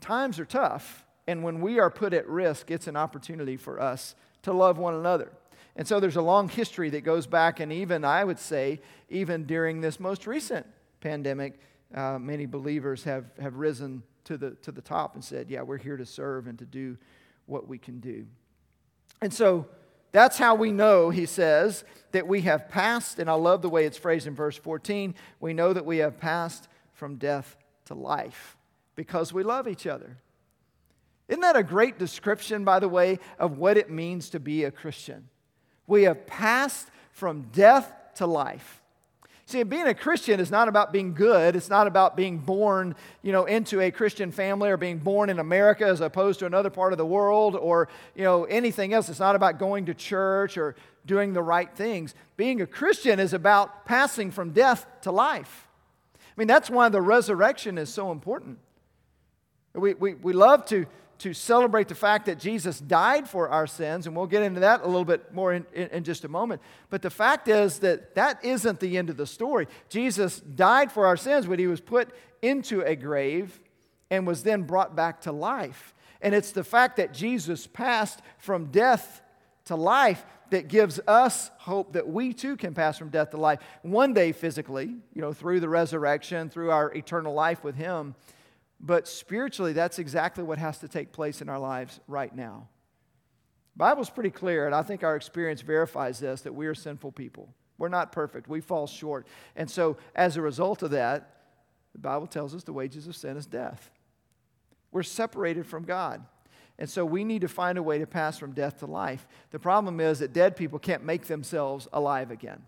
times 0.00 0.40
are 0.40 0.44
tough 0.44 1.06
and 1.28 1.44
when 1.44 1.60
we 1.60 1.78
are 1.78 1.88
put 1.88 2.12
at 2.12 2.28
risk, 2.28 2.72
it's 2.72 2.88
an 2.88 2.96
opportunity 2.96 3.56
for 3.56 3.80
us 3.80 4.16
to 4.42 4.52
love 4.52 4.78
one 4.78 4.94
another. 4.94 5.32
And 5.76 5.86
so 5.88 6.00
there's 6.00 6.16
a 6.16 6.22
long 6.22 6.48
history 6.48 6.90
that 6.90 7.00
goes 7.00 7.26
back, 7.26 7.60
and 7.60 7.72
even, 7.72 8.04
I 8.04 8.24
would 8.24 8.38
say, 8.38 8.80
even 9.08 9.44
during 9.44 9.80
this 9.80 9.98
most 9.98 10.26
recent 10.26 10.66
pandemic, 11.00 11.58
uh, 11.94 12.18
many 12.18 12.46
believers 12.46 13.04
have, 13.04 13.26
have 13.40 13.56
risen 13.56 14.02
to 14.24 14.36
the, 14.36 14.50
to 14.62 14.72
the 14.72 14.82
top 14.82 15.14
and 15.14 15.24
said, 15.24 15.50
Yeah, 15.50 15.62
we're 15.62 15.78
here 15.78 15.96
to 15.96 16.06
serve 16.06 16.46
and 16.46 16.58
to 16.58 16.66
do 16.66 16.98
what 17.46 17.68
we 17.68 17.78
can 17.78 18.00
do. 18.00 18.26
And 19.20 19.32
so 19.32 19.66
that's 20.10 20.36
how 20.36 20.54
we 20.54 20.72
know, 20.72 21.10
he 21.10 21.26
says, 21.26 21.84
that 22.12 22.26
we 22.28 22.42
have 22.42 22.68
passed, 22.68 23.18
and 23.18 23.30
I 23.30 23.34
love 23.34 23.62
the 23.62 23.70
way 23.70 23.86
it's 23.86 23.96
phrased 23.96 24.26
in 24.26 24.34
verse 24.34 24.56
14. 24.56 25.14
We 25.40 25.54
know 25.54 25.72
that 25.72 25.86
we 25.86 25.98
have 25.98 26.18
passed 26.18 26.68
from 26.92 27.16
death 27.16 27.56
to 27.86 27.94
life 27.94 28.56
because 28.94 29.32
we 29.32 29.42
love 29.42 29.66
each 29.66 29.86
other. 29.86 30.18
Isn't 31.32 31.40
that 31.40 31.56
a 31.56 31.62
great 31.62 31.98
description, 31.98 32.62
by 32.62 32.78
the 32.78 32.90
way, 32.90 33.18
of 33.38 33.56
what 33.56 33.78
it 33.78 33.88
means 33.88 34.28
to 34.30 34.38
be 34.38 34.64
a 34.64 34.70
Christian? 34.70 35.30
We 35.86 36.02
have 36.02 36.26
passed 36.26 36.88
from 37.10 37.46
death 37.54 37.90
to 38.16 38.26
life. 38.26 38.82
See, 39.46 39.62
being 39.62 39.86
a 39.86 39.94
Christian 39.94 40.40
is 40.40 40.50
not 40.50 40.68
about 40.68 40.92
being 40.92 41.14
good. 41.14 41.56
It's 41.56 41.70
not 41.70 41.86
about 41.86 42.18
being 42.18 42.36
born, 42.36 42.94
you 43.22 43.32
know, 43.32 43.46
into 43.46 43.80
a 43.80 43.90
Christian 43.90 44.30
family 44.30 44.68
or 44.68 44.76
being 44.76 44.98
born 44.98 45.30
in 45.30 45.38
America 45.38 45.86
as 45.86 46.02
opposed 46.02 46.38
to 46.40 46.46
another 46.46 46.68
part 46.68 46.92
of 46.92 46.98
the 46.98 47.06
world 47.06 47.56
or, 47.56 47.88
you 48.14 48.24
know, 48.24 48.44
anything 48.44 48.92
else. 48.92 49.08
It's 49.08 49.18
not 49.18 49.34
about 49.34 49.58
going 49.58 49.86
to 49.86 49.94
church 49.94 50.58
or 50.58 50.76
doing 51.06 51.32
the 51.32 51.42
right 51.42 51.74
things. 51.74 52.14
Being 52.36 52.60
a 52.60 52.66
Christian 52.66 53.18
is 53.18 53.32
about 53.32 53.86
passing 53.86 54.32
from 54.32 54.50
death 54.50 54.84
to 55.00 55.10
life. 55.10 55.66
I 56.14 56.34
mean, 56.36 56.46
that's 56.46 56.68
why 56.68 56.90
the 56.90 57.00
resurrection 57.00 57.78
is 57.78 57.88
so 57.88 58.12
important. 58.12 58.58
We, 59.74 59.94
we, 59.94 60.12
we 60.12 60.34
love 60.34 60.66
to 60.66 60.84
to 61.22 61.32
celebrate 61.32 61.86
the 61.86 61.94
fact 61.94 62.26
that 62.26 62.40
Jesus 62.40 62.80
died 62.80 63.28
for 63.28 63.48
our 63.48 63.68
sins, 63.68 64.08
and 64.08 64.16
we'll 64.16 64.26
get 64.26 64.42
into 64.42 64.58
that 64.60 64.82
a 64.82 64.86
little 64.86 65.04
bit 65.04 65.32
more 65.32 65.52
in, 65.52 65.64
in, 65.72 65.88
in, 65.88 66.04
just 66.04 66.24
a 66.24 66.28
moment. 66.28 66.60
But 66.90 67.00
the 67.00 67.10
fact 67.10 67.46
is 67.46 67.78
that 67.78 68.16
that 68.16 68.44
isn't 68.44 68.80
the 68.80 68.98
end 68.98 69.08
of 69.08 69.16
the 69.16 69.26
story. 69.26 69.68
Jesus 69.88 70.40
died 70.40 70.90
for 70.90 71.06
our 71.06 71.16
sins, 71.16 71.46
but 71.46 71.60
he 71.60 71.68
was 71.68 71.80
put 71.80 72.10
into 72.42 72.80
a 72.82 72.96
grave 72.96 73.60
and 74.10 74.26
was 74.26 74.42
then 74.42 74.62
brought 74.62 74.96
back 74.96 75.20
to 75.20 75.30
life. 75.30 75.94
And 76.20 76.34
it's 76.34 76.50
the 76.50 76.64
fact 76.64 76.96
that 76.96 77.14
Jesus 77.14 77.68
passed 77.68 78.20
from 78.38 78.66
death 78.66 79.22
to 79.66 79.76
life 79.76 80.24
that 80.50 80.66
gives 80.66 80.98
us 81.06 81.52
hope 81.58 81.92
that 81.92 82.08
we 82.08 82.32
too 82.32 82.56
can 82.56 82.74
pass 82.74 82.98
from 82.98 83.10
death 83.10 83.30
to 83.30 83.36
life 83.36 83.60
one 83.82 84.12
day 84.12 84.32
physically, 84.32 84.96
you 85.14 85.22
know, 85.22 85.32
through 85.32 85.60
the 85.60 85.68
resurrection, 85.68 86.50
through 86.50 86.72
our 86.72 86.92
eternal 86.92 87.32
life 87.32 87.62
with 87.62 87.76
Him. 87.76 88.16
But 88.82 89.06
spiritually, 89.06 89.72
that's 89.72 89.98
exactly 89.98 90.42
what 90.42 90.58
has 90.58 90.78
to 90.78 90.88
take 90.88 91.12
place 91.12 91.40
in 91.40 91.48
our 91.48 91.58
lives 91.58 92.00
right 92.08 92.34
now. 92.34 92.68
The 93.74 93.78
Bible's 93.78 94.10
pretty 94.10 94.30
clear, 94.30 94.66
and 94.66 94.74
I 94.74 94.82
think 94.82 95.04
our 95.04 95.14
experience 95.14 95.62
verifies 95.62 96.18
this 96.18 96.42
that 96.42 96.54
we 96.54 96.66
are 96.66 96.74
sinful 96.74 97.12
people. 97.12 97.54
We're 97.78 97.88
not 97.88 98.12
perfect. 98.12 98.48
We 98.48 98.60
fall 98.60 98.86
short. 98.86 99.26
And 99.56 99.70
so, 99.70 99.96
as 100.14 100.36
a 100.36 100.42
result 100.42 100.82
of 100.82 100.90
that, 100.90 101.36
the 101.92 102.00
Bible 102.00 102.26
tells 102.26 102.54
us 102.54 102.64
the 102.64 102.72
wages 102.72 103.06
of 103.06 103.16
sin 103.16 103.36
is 103.36 103.46
death. 103.46 103.90
We're 104.90 105.02
separated 105.02 105.66
from 105.66 105.84
God. 105.84 106.24
And 106.78 106.88
so 106.88 107.04
we 107.04 107.22
need 107.22 107.42
to 107.42 107.48
find 107.48 107.78
a 107.78 107.82
way 107.82 107.98
to 107.98 108.06
pass 108.06 108.38
from 108.38 108.52
death 108.52 108.78
to 108.80 108.86
life. 108.86 109.26
The 109.50 109.58
problem 109.58 110.00
is 110.00 110.18
that 110.18 110.32
dead 110.32 110.56
people 110.56 110.78
can't 110.78 111.04
make 111.04 111.26
themselves 111.26 111.86
alive 111.92 112.30
again. 112.30 112.62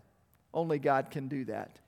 Only 0.53 0.79
God 0.79 1.11
can 1.11 1.27
do 1.27 1.45
that. 1.45 1.79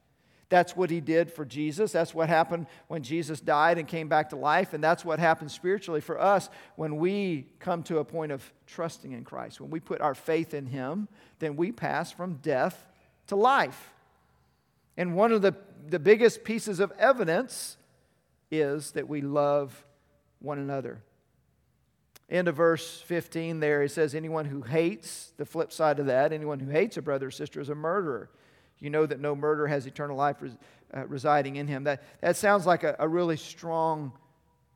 That's 0.49 0.75
what 0.75 0.89
he 0.89 1.01
did 1.01 1.31
for 1.31 1.43
Jesus. 1.43 1.91
That's 1.91 2.13
what 2.13 2.29
happened 2.29 2.67
when 2.87 3.03
Jesus 3.03 3.41
died 3.41 3.77
and 3.77 3.87
came 3.87 4.07
back 4.07 4.29
to 4.29 4.37
life. 4.37 4.73
And 4.73 4.81
that's 4.81 5.03
what 5.03 5.19
happens 5.19 5.53
spiritually 5.53 5.99
for 5.99 6.19
us 6.19 6.49
when 6.75 6.97
we 6.97 7.47
come 7.59 7.83
to 7.83 7.99
a 7.99 8.05
point 8.05 8.31
of 8.31 8.49
trusting 8.65 9.11
in 9.11 9.25
Christ. 9.25 9.59
When 9.59 9.69
we 9.69 9.81
put 9.81 9.99
our 9.99 10.15
faith 10.15 10.53
in 10.53 10.65
him, 10.65 11.09
then 11.39 11.57
we 11.57 11.71
pass 11.73 12.11
from 12.11 12.35
death 12.35 12.85
to 13.27 13.35
life. 13.35 13.93
And 14.95 15.15
one 15.15 15.33
of 15.33 15.41
the, 15.41 15.53
the 15.85 15.99
biggest 15.99 16.45
pieces 16.45 16.79
of 16.79 16.91
evidence 16.97 17.77
is 18.49 18.91
that 18.91 19.09
we 19.09 19.21
love 19.21 19.85
one 20.39 20.59
another. 20.59 21.01
End 22.29 22.47
of 22.47 22.55
verse 22.55 23.01
15 23.01 23.59
there, 23.59 23.81
he 23.81 23.87
says, 23.87 24.15
Anyone 24.15 24.45
who 24.45 24.61
hates, 24.61 25.31
the 25.37 25.45
flip 25.45 25.71
side 25.71 25.99
of 25.99 26.07
that, 26.07 26.33
anyone 26.33 26.59
who 26.59 26.69
hates 26.69 26.97
a 26.97 27.01
brother 27.01 27.27
or 27.27 27.31
sister 27.31 27.59
is 27.59 27.69
a 27.69 27.75
murderer. 27.75 28.29
You 28.79 28.89
know 28.89 29.05
that 29.05 29.19
no 29.19 29.35
murderer 29.35 29.67
has 29.67 29.85
eternal 29.85 30.15
life 30.15 30.37
res, 30.41 30.51
uh, 30.95 31.05
residing 31.07 31.55
in 31.55 31.67
him. 31.67 31.83
That, 31.85 32.03
that 32.21 32.35
sounds 32.35 32.65
like 32.65 32.83
a, 32.83 32.95
a 32.99 33.07
really 33.07 33.37
strong 33.37 34.11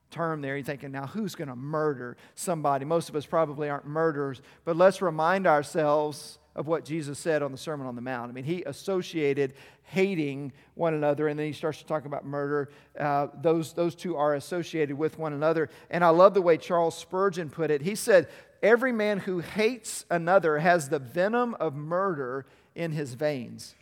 term 0.10 0.42
there. 0.42 0.58
You're 0.58 0.66
thinking, 0.66 0.92
now 0.92 1.08
who's 1.08 1.36
going 1.36 1.48
to 1.48 1.56
murder 1.56 2.18
somebody? 2.36 2.86
Most 2.86 3.10
of 3.10 3.16
us 3.16 3.26
probably 3.26 3.70
aren't 3.70 3.88
murderers, 3.88 4.42
but 4.66 4.76
let's 4.76 5.02
remind 5.02 5.48
ourselves 5.48 6.38
of 6.56 6.68
what 6.68 6.84
Jesus 6.84 7.18
said 7.18 7.42
on 7.42 7.52
the 7.52 7.58
Sermon 7.58 7.88
on 7.88 7.96
the 7.96 8.02
Mount. 8.02 8.30
I 8.30 8.34
mean, 8.34 8.44
he 8.44 8.64
associated 8.64 9.54
hating 9.84 10.52
one 10.76 10.94
another, 10.94 11.28
and 11.28 11.40
then 11.40 11.46
he 11.46 11.54
starts 11.54 11.80
to 11.80 11.86
talk 11.86 12.06
about 12.06 12.26
murder. 12.26 12.70
Uh, 13.00 13.28
those, 13.42 13.74
those 13.74 13.96
two 13.96 14.18
are 14.18 14.36
associated 14.36 14.98
with 14.98 15.18
one 15.18 15.34
another. 15.34 15.70
And 15.90 16.04
I 16.04 16.10
love 16.10 16.34
the 16.34 16.42
way 16.42 16.58
Charles 16.58 16.98
Spurgeon 16.98 17.50
put 17.50 17.72
it. 17.72 17.82
He 17.82 17.96
said, 17.96 18.28
Every 18.62 18.92
man 18.92 19.20
who 19.20 19.40
hates 19.40 20.06
another 20.10 20.60
has 20.60 20.90
the 20.90 21.00
venom 21.00 21.56
of 21.56 21.74
murder 21.74 22.46
in 22.76 22.92
his 22.92 23.16
veins. 23.16 23.76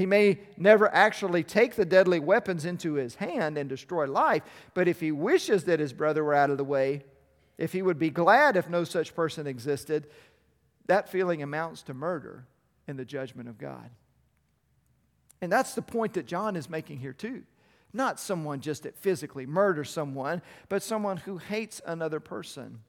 He 0.00 0.06
may 0.06 0.38
never 0.56 0.88
actually 0.94 1.42
take 1.42 1.74
the 1.74 1.84
deadly 1.84 2.20
weapons 2.20 2.64
into 2.64 2.94
his 2.94 3.16
hand 3.16 3.58
and 3.58 3.68
destroy 3.68 4.06
life, 4.06 4.42
but 4.72 4.88
if 4.88 4.98
he 4.98 5.12
wishes 5.12 5.64
that 5.64 5.78
his 5.78 5.92
brother 5.92 6.24
were 6.24 6.32
out 6.32 6.48
of 6.48 6.56
the 6.56 6.64
way, 6.64 7.04
if 7.58 7.74
he 7.74 7.82
would 7.82 7.98
be 7.98 8.08
glad 8.08 8.56
if 8.56 8.66
no 8.66 8.84
such 8.84 9.14
person 9.14 9.46
existed, 9.46 10.06
that 10.86 11.10
feeling 11.10 11.42
amounts 11.42 11.82
to 11.82 11.92
murder 11.92 12.46
in 12.88 12.96
the 12.96 13.04
judgment 13.04 13.46
of 13.46 13.58
God. 13.58 13.90
And 15.42 15.52
that's 15.52 15.74
the 15.74 15.82
point 15.82 16.14
that 16.14 16.24
John 16.24 16.56
is 16.56 16.70
making 16.70 17.00
here, 17.00 17.12
too. 17.12 17.42
Not 17.92 18.18
someone 18.18 18.62
just 18.62 18.84
that 18.84 18.96
physically 18.96 19.44
murders 19.44 19.90
someone, 19.90 20.40
but 20.70 20.82
someone 20.82 21.18
who 21.18 21.36
hates 21.36 21.82
another 21.84 22.20
person. 22.20 22.80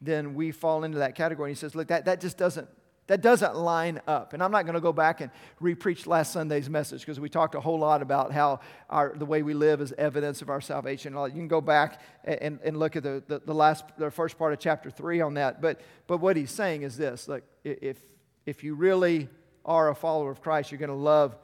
Then 0.00 0.34
we 0.34 0.50
fall 0.50 0.82
into 0.82 0.98
that 0.98 1.14
category. 1.14 1.52
He 1.52 1.54
says, 1.54 1.76
Look, 1.76 1.86
that, 1.86 2.06
that 2.06 2.20
just 2.20 2.36
doesn't. 2.36 2.68
That 3.06 3.20
doesn't 3.20 3.54
line 3.54 4.00
up. 4.06 4.32
And 4.32 4.42
I'm 4.42 4.50
not 4.50 4.62
going 4.62 4.74
to 4.74 4.80
go 4.80 4.92
back 4.92 5.20
and 5.20 5.30
repreach 5.60 6.06
last 6.06 6.32
Sunday's 6.32 6.70
message 6.70 7.00
because 7.00 7.20
we 7.20 7.28
talked 7.28 7.54
a 7.54 7.60
whole 7.60 7.78
lot 7.78 8.00
about 8.00 8.32
how 8.32 8.60
our, 8.88 9.12
the 9.14 9.26
way 9.26 9.42
we 9.42 9.52
live 9.52 9.82
is 9.82 9.92
evidence 9.98 10.40
of 10.40 10.48
our 10.48 10.62
salvation. 10.62 11.12
You 11.12 11.30
can 11.30 11.48
go 11.48 11.60
back 11.60 12.00
and, 12.24 12.58
and 12.64 12.78
look 12.78 12.96
at 12.96 13.02
the, 13.02 13.22
the, 13.26 13.40
the, 13.44 13.54
last, 13.54 13.84
the 13.98 14.10
first 14.10 14.38
part 14.38 14.54
of 14.54 14.58
chapter 14.58 14.90
3 14.90 15.20
on 15.20 15.34
that. 15.34 15.60
But, 15.60 15.82
but 16.06 16.18
what 16.18 16.36
he's 16.36 16.50
saying 16.50 16.82
is 16.82 16.96
this 16.96 17.28
if, 17.62 17.98
if 18.46 18.64
you 18.64 18.74
really 18.74 19.28
are 19.66 19.90
a 19.90 19.94
follower 19.94 20.30
of 20.30 20.40
Christ, 20.40 20.70
you're 20.70 20.78
going 20.78 20.88
to 20.88 20.94
love 20.94 21.36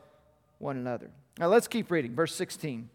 one 0.59 0.79
another. 0.79 1.11
Now 1.39 1.49
let's 1.49 1.69
keep 1.69 1.91
reading. 1.91 2.15
Verse 2.15 2.35
16. 2.35 2.89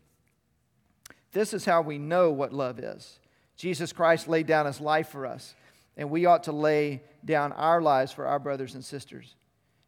This 1.33 1.53
is 1.53 1.65
how 1.65 1.81
we 1.81 1.99
know 1.99 2.31
what 2.31 2.51
love 2.51 2.79
is. 2.79 3.19
Jesus 3.57 3.93
Christ 3.93 4.27
laid 4.27 4.47
down 4.47 4.65
his 4.65 4.81
life 4.81 5.09
for 5.09 5.25
us 5.27 5.53
and 5.97 6.09
we 6.09 6.25
ought 6.25 6.43
to 6.43 6.51
lay 6.51 7.03
down 7.23 7.51
our 7.53 7.81
lives 7.81 8.11
for 8.11 8.25
our 8.25 8.39
brothers 8.39 8.75
and 8.75 8.83
sisters. 8.83 9.35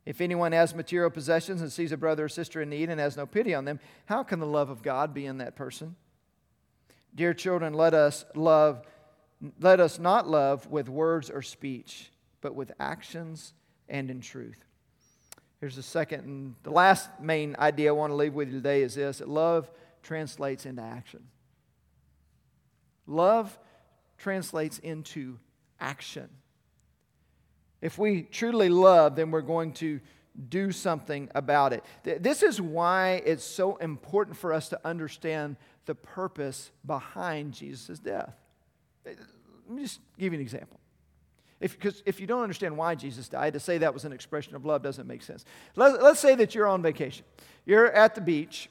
If 0.06 0.22
anyone 0.22 0.54
has 0.54 0.74
material 0.74 1.10
possessions 1.10 1.62
and 1.62 1.72
sees 1.72 1.92
a 1.92 1.98
brother 1.98 2.26
or 2.26 2.30
sister 2.30 2.62
in 2.62 2.70
need 2.70 2.90
and 2.90 3.00
has 3.00 3.18
no 3.18 3.26
pity 3.26 3.54
on 3.54 3.66
them, 3.66 3.80
how 4.06 4.24
can 4.24 4.40
the 4.40 4.46
love 4.46 4.70
of 4.70 4.82
God 4.82 5.14
be 5.14 5.26
in 5.26 5.40
that 5.40 5.56
person? 5.56 5.96
Dear 7.14 7.34
children, 7.34 7.74
let 7.74 7.94
us 7.94 8.26
love 8.36 8.82
let 9.60 9.80
us 9.80 10.00
not 10.00 10.28
love 10.28 10.66
with 10.68 10.90
words 10.90 11.30
or 11.30 11.42
speech, 11.42 12.12
but 12.42 12.56
with 12.56 12.72
actions 12.80 13.54
and 13.88 14.10
in 14.10 14.20
truth. 14.20 14.64
Here's 15.60 15.76
the 15.76 15.84
second 15.84 16.26
and 16.26 16.56
the 16.64 16.72
last 16.72 17.10
main 17.20 17.56
idea 17.60 17.90
I 17.90 17.92
want 17.92 18.12
to 18.12 18.16
leave 18.16 18.34
with 18.34 18.48
you 18.48 18.56
today 18.56 18.82
is 18.82 18.96
this 18.96 19.20
that 19.20 19.30
love 19.30 19.70
translates 20.04 20.66
into 20.66 20.82
action. 20.82 21.24
Love 23.08 23.58
translates 24.18 24.80
into 24.80 25.38
action. 25.80 26.30
If 27.82 27.98
we 27.98 28.24
truly 28.24 28.70
love, 28.70 29.16
then 29.16 29.32
we're 29.32 29.42
going 29.42 29.74
to 29.74 30.00
do 30.50 30.72
something 30.72 31.30
about 31.34 31.74
it. 31.74 31.84
This 32.04 32.44
is 32.44 32.62
why 32.62 33.22
it's 33.26 33.44
so 33.44 33.78
important 33.78 34.38
for 34.38 34.54
us 34.54 34.70
to 34.70 34.80
understand 34.86 35.58
the 35.86 35.96
purpose 35.96 36.72
behind 36.86 37.54
Jesus' 37.54 38.00
death. 38.00 38.34
Let 39.06 39.18
me 39.70 39.84
just 39.84 40.00
give 40.18 40.34
you 40.34 40.40
an 40.40 40.42
example. 40.42 40.80
Because 41.60 42.02
if, 42.02 42.16
if 42.16 42.20
you 42.20 42.28
don't 42.28 42.44
understand 42.44 42.78
why 42.78 42.94
Jesus 42.96 43.28
died, 43.28 43.54
to 43.54 43.60
say 43.60 43.80
that 43.80 43.94
was 43.94 44.06
an 44.06 44.12
expression 44.12 44.56
of 44.56 44.66
love 44.66 44.84
doesn't 44.84 45.08
make 45.08 45.24
sense. 45.24 45.44
Let, 45.76 45.96
us 45.96 46.20
say 46.20 46.36
that 46.36 46.54
you're 46.54 46.68
on 46.68 46.84
vacation. 46.84 47.26
You're 47.66 47.92
at 47.92 48.14
the 48.14 48.22
beach, 48.22 48.70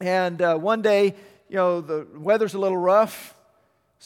and 0.00 0.40
uh, 0.42 0.56
one 0.58 0.82
day, 0.82 1.14
you 1.48 1.56
know, 1.56 1.80
the 1.80 2.06
weather's 2.14 2.54
a 2.54 2.58
little 2.58 2.76
rough. 2.76 3.34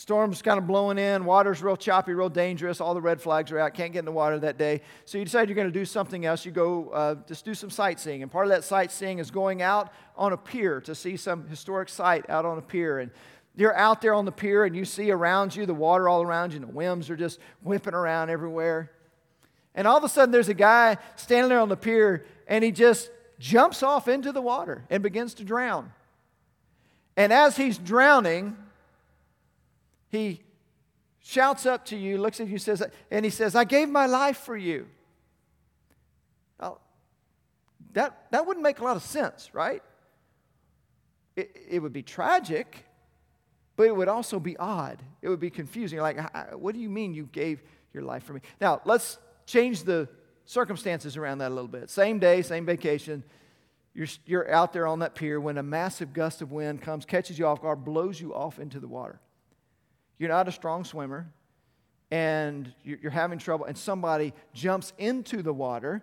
Storm's 0.01 0.41
kind 0.41 0.57
of 0.57 0.67
blowing 0.67 0.97
in, 0.97 1.27
water's 1.27 1.63
real 1.63 1.77
choppy, 1.77 2.15
real 2.15 2.31
dangerous. 2.31 2.81
All 2.81 2.95
the 2.95 3.03
red 3.03 3.21
flags 3.21 3.53
are 3.53 3.59
out, 3.59 3.75
can't 3.75 3.93
get 3.93 3.99
in 3.99 4.07
the 4.07 4.11
water 4.11 4.39
that 4.39 4.57
day. 4.57 4.81
So 5.05 5.19
you 5.19 5.25
decide 5.25 5.47
you're 5.47 5.55
going 5.55 5.69
to 5.69 5.79
do 5.79 5.85
something 5.85 6.25
else. 6.25 6.47
You 6.47 6.53
go 6.53 6.89
uh, 6.89 7.17
just 7.29 7.45
do 7.45 7.53
some 7.53 7.69
sightseeing. 7.69 8.23
And 8.23 8.33
part 8.33 8.47
of 8.47 8.51
that 8.51 8.65
sightseeing 8.65 9.19
is 9.19 9.31
going 9.31 9.61
out 9.61 9.93
on 10.17 10.33
a 10.33 10.39
pier 10.39 10.81
to 10.81 10.95
see 10.95 11.19
some 11.19 11.47
historic 11.49 11.91
site 11.91 12.31
out 12.31 12.47
on 12.47 12.57
a 12.57 12.63
pier. 12.63 13.01
And 13.01 13.11
you're 13.55 13.77
out 13.77 14.01
there 14.01 14.15
on 14.15 14.25
the 14.25 14.33
pier 14.33 14.65
and 14.65 14.75
you 14.75 14.87
see 14.87 15.11
around 15.11 15.55
you 15.55 15.67
the 15.67 15.75
water 15.75 16.09
all 16.09 16.23
around 16.23 16.55
you, 16.55 16.61
and 16.61 16.69
the 16.71 16.73
whims 16.73 17.11
are 17.11 17.17
just 17.17 17.39
whipping 17.63 17.93
around 17.93 18.31
everywhere. 18.31 18.91
And 19.75 19.87
all 19.87 19.99
of 19.99 20.05
a 20.05 20.09
sudden, 20.09 20.33
there's 20.33 20.49
a 20.49 20.55
guy 20.55 20.97
standing 21.17 21.51
there 21.51 21.61
on 21.61 21.69
the 21.69 21.77
pier 21.77 22.25
and 22.47 22.65
he 22.65 22.73
just 22.73 23.11
jumps 23.39 23.83
off 23.83 24.09
into 24.09 24.33
the 24.33 24.41
water 24.41 24.83
and 24.89 25.03
begins 25.03 25.35
to 25.35 25.45
drown. 25.45 25.93
And 27.19 27.35
as 27.35 27.59
he's 27.59 27.77
drowning, 27.77 28.57
he 30.11 30.43
shouts 31.21 31.67
up 31.67 31.85
to 31.87 31.97
you, 31.97 32.19
looks 32.19 32.41
at 32.41 32.49
you, 32.49 32.59
says, 32.59 32.83
and 33.11 33.25
he 33.25 33.31
says, 33.31 33.55
I 33.55 33.65
gave 33.65 33.89
my 33.89 34.07
life 34.07 34.39
for 34.39 34.57
you. 34.57 34.87
Now, 36.61 36.79
that, 37.93 38.27
that 38.33 38.47
wouldn't 38.47 38.63
make 38.63 38.81
a 38.81 38.85
lot 38.85 38.97
of 38.97 39.03
sense, 39.03 39.51
right? 39.55 39.83
It, 41.37 41.57
it 41.71 41.79
would 41.79 41.93
be 41.93 42.03
tragic, 42.03 42.85
but 43.77 43.87
it 43.87 43.95
would 43.95 44.09
also 44.09 44.41
be 44.41 44.57
odd. 44.57 45.01
It 45.23 45.29
would 45.29 45.41
be 45.41 45.51
confusing. 45.51 46.01
Like, 46.01 46.19
what 46.57 46.75
do 46.75 46.81
you 46.81 46.91
mean 46.91 47.15
you 47.15 47.29
gave 47.31 47.63
your 47.95 48.03
life 48.03 48.25
for 48.25 48.33
me? 48.33 48.41
Now, 48.61 48.83
let's 48.85 49.19
change 49.47 49.85
the 49.85 50.09
circumstances 50.45 51.17
around 51.17 51.39
that 51.39 51.49
a 51.49 51.55
little 51.55 51.69
bit. 51.69 51.89
Same 51.89 52.19
day, 52.19 52.43
same 52.43 52.67
vacation. 52.67 53.23
You're, 53.95 54.09
you're 54.27 54.51
out 54.51 54.73
there 54.73 54.87
on 54.87 54.99
that 55.01 55.15
pier 55.15 55.41
when 55.41 55.59
a 55.59 55.63
massive 55.63 56.13
gust 56.13 56.43
of 56.43 56.51
wind 56.51 56.83
comes, 56.83 57.05
catches 57.05 57.39
you 57.39 57.47
off 57.47 57.63
guard, 57.63 57.85
blows 57.85 58.21
you 58.21 58.35
off 58.35 58.59
into 58.59 58.81
the 58.81 58.89
water 58.89 59.21
you're 60.21 60.29
not 60.29 60.47
a 60.47 60.53
strong 60.53 60.85
swimmer 60.85 61.27
and 62.11 62.73
you're 62.85 63.11
having 63.11 63.39
trouble, 63.39 63.65
and 63.65 63.79
somebody 63.79 64.35
jumps 64.53 64.93
into 64.99 65.43
the 65.43 65.53
water, 65.53 66.03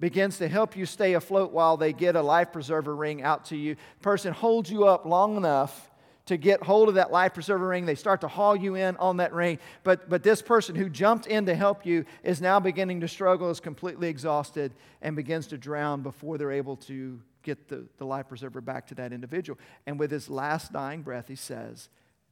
begins 0.00 0.38
to 0.38 0.48
help 0.48 0.76
you 0.76 0.84
stay 0.84 1.14
afloat 1.14 1.52
while 1.52 1.76
they 1.76 1.92
get 1.92 2.14
a 2.14 2.22
life 2.22 2.52
preserver 2.52 2.94
ring 2.94 3.22
out 3.22 3.46
to 3.46 3.56
you. 3.56 3.76
Person 4.02 4.32
holds 4.32 4.70
you 4.70 4.84
up 4.84 5.06
long 5.06 5.36
enough 5.36 5.90
to 6.26 6.36
get 6.36 6.62
hold 6.62 6.88
of 6.88 6.96
that 6.96 7.10
life 7.10 7.34
preserver 7.34 7.68
ring. 7.68 7.86
They 7.86 7.94
start 7.94 8.20
to 8.20 8.28
haul 8.28 8.54
you 8.54 8.74
in 8.74 8.96
on 8.96 9.16
that 9.16 9.32
ring. 9.32 9.58
But, 9.82 10.10
but 10.10 10.22
this 10.22 10.42
person 10.42 10.74
who 10.74 10.90
jumped 10.90 11.26
in 11.26 11.46
to 11.46 11.54
help 11.54 11.86
you 11.86 12.04
is 12.22 12.42
now 12.42 12.60
beginning 12.60 13.00
to 13.00 13.08
struggle, 13.08 13.48
is 13.48 13.60
completely 13.60 14.08
exhausted, 14.08 14.74
and 15.00 15.16
begins 15.16 15.46
to 15.48 15.56
drown 15.56 16.02
before 16.02 16.36
they're 16.36 16.52
able 16.52 16.76
to 16.76 17.18
get 17.44 17.68
the, 17.68 17.86
the 17.96 18.04
life 18.04 18.28
preserver 18.28 18.60
back 18.60 18.88
to 18.88 18.94
that 18.96 19.12
individual. 19.12 19.58
And 19.86 19.98
with 19.98 20.10
his 20.10 20.28
last 20.28 20.72
dying 20.72 21.02
breath, 21.02 21.28
he 21.28 21.36
says, 21.36 21.88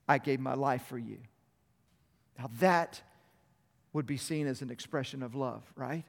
I 0.09 0.19
gave 0.19 0.41
my 0.41 0.55
life 0.55 0.87
for 0.87 0.99
you. 0.99 1.19
Now, 2.39 2.51
that 2.61 3.01
would 3.93 4.07
be 4.07 4.17
seen 4.17 4.47
as 4.47 4.63
an 4.63 4.71
expression 4.71 5.23
of 5.23 5.35
love, 5.35 5.63
right? 5.75 6.05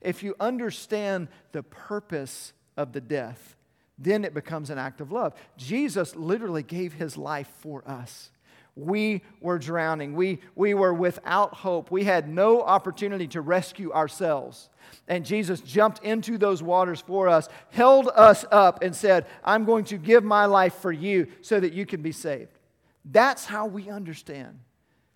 If 0.00 0.22
you 0.22 0.34
understand 0.38 1.28
the 1.52 1.62
purpose 1.62 2.52
of 2.76 2.92
the 2.92 3.00
death, 3.00 3.56
then 3.98 4.24
it 4.24 4.32
becomes 4.32 4.70
an 4.70 4.78
act 4.78 5.00
of 5.00 5.12
love. 5.12 5.34
Jesus 5.56 6.16
literally 6.16 6.62
gave 6.62 6.94
his 6.94 7.16
life 7.16 7.48
for 7.58 7.82
us. 7.86 8.30
We 8.76 9.22
were 9.40 9.58
drowning. 9.58 10.14
We, 10.14 10.40
we 10.54 10.74
were 10.74 10.94
without 10.94 11.52
hope. 11.52 11.90
We 11.90 12.04
had 12.04 12.28
no 12.28 12.62
opportunity 12.62 13.26
to 13.28 13.40
rescue 13.40 13.92
ourselves. 13.92 14.70
And 15.08 15.24
Jesus 15.24 15.60
jumped 15.60 16.02
into 16.04 16.38
those 16.38 16.62
waters 16.62 17.00
for 17.00 17.28
us, 17.28 17.48
held 17.70 18.08
us 18.14 18.44
up, 18.50 18.82
and 18.82 18.94
said, 18.94 19.26
I'm 19.44 19.64
going 19.64 19.84
to 19.86 19.98
give 19.98 20.24
my 20.24 20.46
life 20.46 20.74
for 20.74 20.92
you 20.92 21.26
so 21.42 21.60
that 21.60 21.72
you 21.72 21.84
can 21.84 22.00
be 22.00 22.12
saved. 22.12 22.59
That's 23.04 23.46
how 23.46 23.66
we 23.66 23.88
understand 23.88 24.60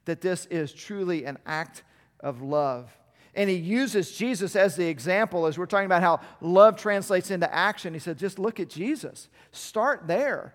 that 0.05 0.21
this 0.21 0.47
is 0.47 0.73
truly 0.73 1.25
an 1.25 1.39
act 1.47 1.83
of 2.21 2.43
love. 2.43 2.91
And 3.35 3.51
he 3.51 3.57
uses 3.57 4.13
Jesus 4.13 4.55
as 4.55 4.77
the 4.77 4.87
example 4.87 5.47
as 5.47 5.59
we're 5.59 5.67
talking 5.67 5.87
about 5.87 6.03
how 6.03 6.21
love 6.41 6.77
translates 6.77 7.31
into 7.31 7.53
action. 7.53 7.93
He 7.93 8.01
said, 8.01 8.19
just 8.19 8.39
look 8.39 8.61
at 8.61 8.69
Jesus. 8.69 9.29
Start 9.51 10.07
there. 10.07 10.55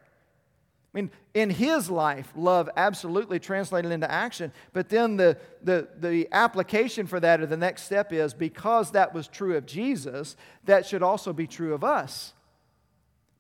I 0.94 0.98
mean, 0.98 1.12
in 1.34 1.52
his 1.52 1.90
life, 1.92 2.32
love 2.36 2.70
absolutely 2.76 3.40
translated 3.40 3.92
into 3.92 4.10
action. 4.10 4.52
But 4.74 4.90
then 4.90 5.18
the, 5.18 5.38
the, 5.62 5.88
the 6.00 6.28
application 6.32 7.06
for 7.06 7.20
that, 7.20 7.42
or 7.42 7.46
the 7.46 7.58
next 7.58 7.84
step 7.84 8.12
is 8.12 8.34
because 8.34 8.92
that 8.92 9.14
was 9.14 9.28
true 9.28 9.56
of 9.56 9.66
Jesus, 9.68 10.36
that 10.66 10.86
should 10.86 11.04
also 11.04 11.32
be 11.32 11.46
true 11.46 11.74
of 11.74 11.84
us. 11.84 12.34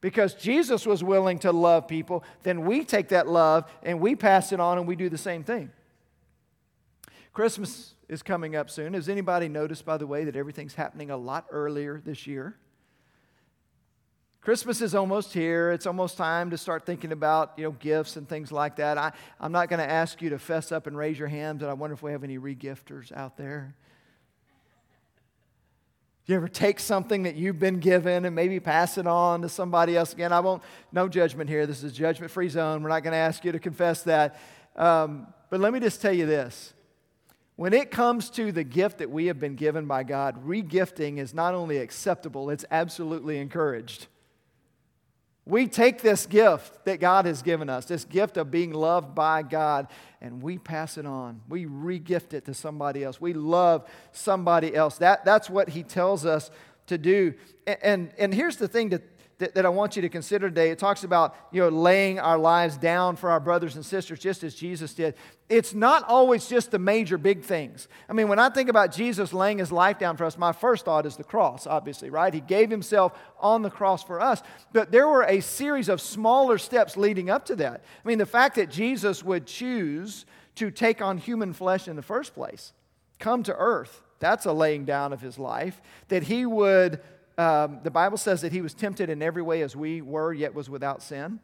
Because 0.01 0.33
Jesus 0.33 0.85
was 0.85 1.03
willing 1.03 1.39
to 1.39 1.51
love 1.51 1.88
people, 1.88 2.23
then 2.43 2.65
we 2.65 2.85
take 2.85 3.09
that 3.09 3.27
love 3.27 3.69
and 3.83 3.99
we 3.99 4.15
pass 4.15 4.51
it 4.51 4.59
on 4.59 4.77
and 4.77 4.88
we 4.88 4.95
do 4.95 5.09
the 5.09 5.17
same 5.17 5.43
thing. 5.43 5.71
Christmas 7.33 7.93
is 8.07 8.23
coming 8.23 8.55
up 8.55 8.69
soon. 8.69 8.93
Has 8.93 9.09
anybody 9.09 9.49
noticed, 9.49 9.85
by 9.85 9.97
the 9.97 10.07
way, 10.07 10.23
that 10.23 10.35
everything's 10.35 10.73
happening 10.73 11.12
a 11.12 11.17
lot 11.17 11.45
earlier 11.51 12.01
this 12.03 12.25
year? 12.25 12.55
Christmas 14.41 14.81
is 14.81 14.95
almost 14.95 15.33
here. 15.33 15.71
It's 15.71 15.85
almost 15.85 16.17
time 16.17 16.49
to 16.51 16.57
start 16.57 16.85
thinking 16.85 17.12
about, 17.12 17.53
you 17.57 17.65
know, 17.65 17.71
gifts 17.71 18.15
and 18.15 18.27
things 18.27 18.51
like 18.51 18.77
that. 18.77 18.97
I, 18.97 19.12
I'm 19.39 19.51
not 19.51 19.69
going 19.69 19.79
to 19.79 19.89
ask 19.89 20.21
you 20.21 20.29
to 20.29 20.39
fess 20.39 20.71
up 20.71 20.88
and 20.88 20.97
raise 20.97 21.19
your 21.19 21.27
hands, 21.27 21.62
and 21.62 21.69
I 21.69 21.73
wonder 21.73 21.93
if 21.93 22.01
we 22.01 22.13
have 22.13 22.23
any 22.23 22.39
regifters 22.39 23.12
out 23.12 23.35
there. 23.35 23.75
You 26.29 26.35
ever 26.35 26.47
take 26.47 26.79
something 26.79 27.23
that 27.23 27.37
you've 27.37 27.57
been 27.57 27.79
given 27.79 28.23
and 28.23 28.35
maybe 28.35 28.59
pass 28.59 28.99
it 28.99 29.07
on 29.07 29.41
to 29.41 29.49
somebody 29.49 29.97
else 29.97 30.13
again? 30.13 30.31
I 30.31 30.41
won't, 30.41 30.61
no 30.91 31.07
judgment 31.07 31.49
here. 31.49 31.65
This 31.65 31.83
is 31.83 31.91
a 31.91 31.95
judgment 31.95 32.31
free 32.31 32.49
zone. 32.49 32.83
We're 32.83 32.89
not 32.89 33.01
going 33.01 33.13
to 33.13 33.17
ask 33.17 33.43
you 33.43 33.51
to 33.51 33.57
confess 33.57 34.03
that. 34.03 34.39
Um, 34.75 35.25
but 35.49 35.59
let 35.59 35.73
me 35.73 35.79
just 35.79 36.03
tell 36.03 36.13
you 36.13 36.27
this 36.27 36.75
when 37.55 37.73
it 37.73 37.89
comes 37.89 38.29
to 38.29 38.51
the 38.51 38.63
gift 38.63 38.99
that 38.99 39.09
we 39.09 39.25
have 39.25 39.39
been 39.39 39.55
given 39.55 39.87
by 39.87 40.03
God, 40.03 40.45
regifting 40.45 41.17
is 41.17 41.33
not 41.33 41.55
only 41.55 41.77
acceptable, 41.77 42.51
it's 42.51 42.63
absolutely 42.69 43.39
encouraged. 43.39 44.05
We 45.45 45.67
take 45.67 46.02
this 46.02 46.25
gift 46.25 46.86
that 46.86 46.99
God 46.99 47.25
has 47.25 47.41
given 47.41 47.69
us, 47.69 47.86
this 47.86 48.06
gift 48.06 48.38
of 48.38 48.52
being 48.52 48.71
loved 48.71 49.15
by 49.15 49.41
God, 49.41 49.88
and 50.21 50.41
we 50.41 50.58
pass 50.58 50.97
it 50.97 51.06
on. 51.06 51.41
We 51.49 51.65
regift 51.65 52.34
it 52.34 52.45
to 52.45 52.54
somebody 52.54 53.04
else. 53.04 53.19
We 53.19 53.34
love 53.34 53.89
somebody 54.12 54.75
else. 54.75 54.97
That, 54.99 55.25
that's 55.25 55.49
what 55.49 55.69
He 55.69 55.84
tells 55.84 56.25
us 56.25 56.52
to 56.88 56.97
do. 56.97 57.34
And, 57.65 57.78
and, 57.82 58.13
and 58.17 58.34
here's 58.34 58.58
the 58.58 58.67
thing 58.67 58.89
that 58.89 59.02
that, 59.39 59.56
that 59.56 59.65
I 59.65 59.69
want 59.69 59.95
you 59.95 60.02
to 60.02 60.10
consider 60.10 60.49
today. 60.49 60.69
It 60.69 60.80
talks 60.80 61.04
about, 61.04 61.36
you 61.52 61.62
know, 61.62 61.69
laying 61.69 62.19
our 62.19 62.38
lives 62.38 62.78
down 62.78 63.15
for 63.15 63.32
our 63.32 63.39
brothers 63.39 63.75
and 63.75 63.86
sisters, 63.86 64.19
just 64.19 64.43
as 64.43 64.54
Jesus 64.54 64.93
did. 64.93 65.15
It's 65.47 65.73
not 65.73 66.04
always 66.04 66.47
just 66.47 66.71
the 66.71 66.80
major 66.80 67.17
big 67.17 67.43
things. 67.43 67.88
I 68.10 68.13
mean, 68.13 68.28
when 68.28 68.38
I 68.38 68.49
think 68.49 68.69
about 68.69 68.93
Jesus 68.93 69.34
laying 69.34 69.58
his 69.58 69.71
life 69.71 69.97
down 69.97 70.17
for 70.17 70.25
us, 70.25 70.38
my 70.38 70.52
first 70.52 70.86
thought 70.86 71.06
is 71.06 71.15
the 71.15 71.23
cross, 71.23 71.65
obviously, 71.65 72.10
right? 72.10 72.34
He 72.34 72.41
gave 72.41 72.69
himself 72.69 73.17
on 73.39 73.62
the 73.62 73.69
cross 73.69 74.04
for 74.04 74.21
us. 74.21 74.43
But 74.73 74.91
there 74.91 75.08
were 75.08 75.23
a 75.23 75.39
series 75.39 75.89
of 75.89 76.02
smaller 76.02 76.58
steps 76.58 76.97
leading 76.97 77.30
up 77.30 77.45
to 77.45 77.56
that. 77.56 77.84
I 78.04 78.08
mean, 78.08 78.17
the 78.17 78.25
fact 78.25 78.56
that 78.56 78.69
Jesus 78.69 79.23
would 79.23 79.47
choose 79.47 80.25
to 80.56 80.69
take 80.69 81.02
on 81.02 81.17
human 81.17 81.54
flesh 81.54 81.88
in 81.88 81.95
the 81.95 82.02
first 82.02 82.36
place, 82.36 82.73
come 83.17 83.43
to 83.43 83.56
earth, 83.56 84.04
that's 84.19 84.45
a 84.45 84.52
laying 84.52 84.84
down 84.84 85.13
of 85.13 85.21
his 85.21 85.39
life. 85.39 85.82
That 86.10 86.23
he 86.23 86.45
would 86.45 86.99
um, 87.39 87.80
the 87.84 87.91
Bible 87.91 88.17
says 88.17 88.41
that 88.41 88.52
he 88.52 88.62
was 88.62 88.73
tempted 88.73 89.10
in 89.10 89.21
every 89.21 89.41
way 89.41 89.62
as 89.62 89.73
we 89.73 90.02
were, 90.02 90.34
yet 90.34 90.54
was 90.54 90.69
without 90.69 91.02
sin. 91.02 91.39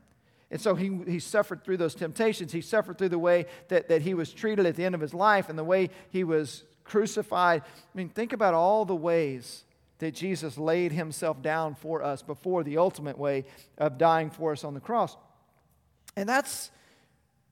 And 0.51 0.59
so 0.59 0.75
he, 0.75 0.99
he 1.07 1.19
suffered 1.19 1.63
through 1.63 1.77
those 1.77 1.95
temptations. 1.95 2.51
He 2.51 2.59
suffered 2.59 2.97
through 2.97 3.09
the 3.09 3.17
way 3.19 3.45
that, 3.69 3.87
that 3.87 4.01
he 4.01 4.13
was 4.13 4.33
treated 4.33 4.65
at 4.65 4.75
the 4.75 4.83
end 4.83 4.93
of 4.93 4.99
his 4.99 5.13
life 5.13 5.47
and 5.47 5.57
the 5.57 5.63
way 5.63 5.89
he 6.09 6.25
was 6.25 6.65
crucified. 6.83 7.61
I 7.63 7.97
mean, 7.97 8.09
think 8.09 8.33
about 8.33 8.53
all 8.53 8.83
the 8.83 8.95
ways 8.95 9.63
that 9.99 10.13
Jesus 10.13 10.57
laid 10.57 10.91
himself 10.91 11.41
down 11.41 11.75
for 11.75 12.03
us 12.03 12.21
before 12.21 12.65
the 12.65 12.77
ultimate 12.77 13.17
way 13.17 13.45
of 13.77 13.97
dying 13.97 14.29
for 14.29 14.51
us 14.51 14.65
on 14.65 14.73
the 14.73 14.81
cross. 14.81 15.15
And 16.17 16.27
that's 16.27 16.71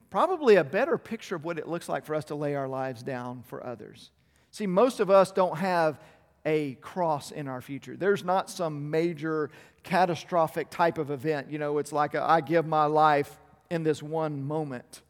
probably 0.09 0.57
a 0.57 0.65
better 0.65 0.97
picture 0.97 1.35
of 1.35 1.45
what 1.45 1.57
it 1.57 1.69
looks 1.69 1.87
like 1.87 2.05
for 2.05 2.13
us 2.13 2.25
to 2.25 2.35
lay 2.35 2.55
our 2.55 2.67
lives 2.67 3.03
down 3.03 3.43
for 3.47 3.65
others. 3.65 4.11
See, 4.51 4.67
most 4.67 4.99
of 4.99 5.09
us 5.09 5.31
don't 5.31 5.57
have 5.57 5.99
a 6.45 6.75
cross 6.75 7.31
in 7.31 7.47
our 7.47 7.61
future. 7.61 7.95
There's 7.95 8.23
not 8.23 8.49
some 8.49 8.89
major 8.89 9.49
catastrophic 9.83 10.69
type 10.69 10.97
of 10.97 11.11
event. 11.11 11.51
You 11.51 11.59
know, 11.59 11.77
it's 11.77 11.91
like 11.91 12.15
a, 12.15 12.23
I 12.23 12.41
give 12.41 12.65
my 12.65 12.85
life 12.85 13.39
in 13.69 13.83
this 13.83 14.03
one 14.03 14.43
moment. 14.43 15.01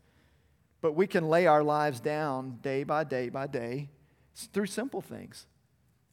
But 0.82 0.94
we 0.94 1.08
can 1.08 1.30
lay 1.30 1.48
our 1.48 1.64
lives 1.64 2.00
down 2.00 2.60
day 2.62 2.84
by 2.84 3.04
day 3.04 3.30
by 3.30 3.48
day 3.48 3.90
through 4.36 4.66
simple 4.66 5.02
things. 5.02 5.48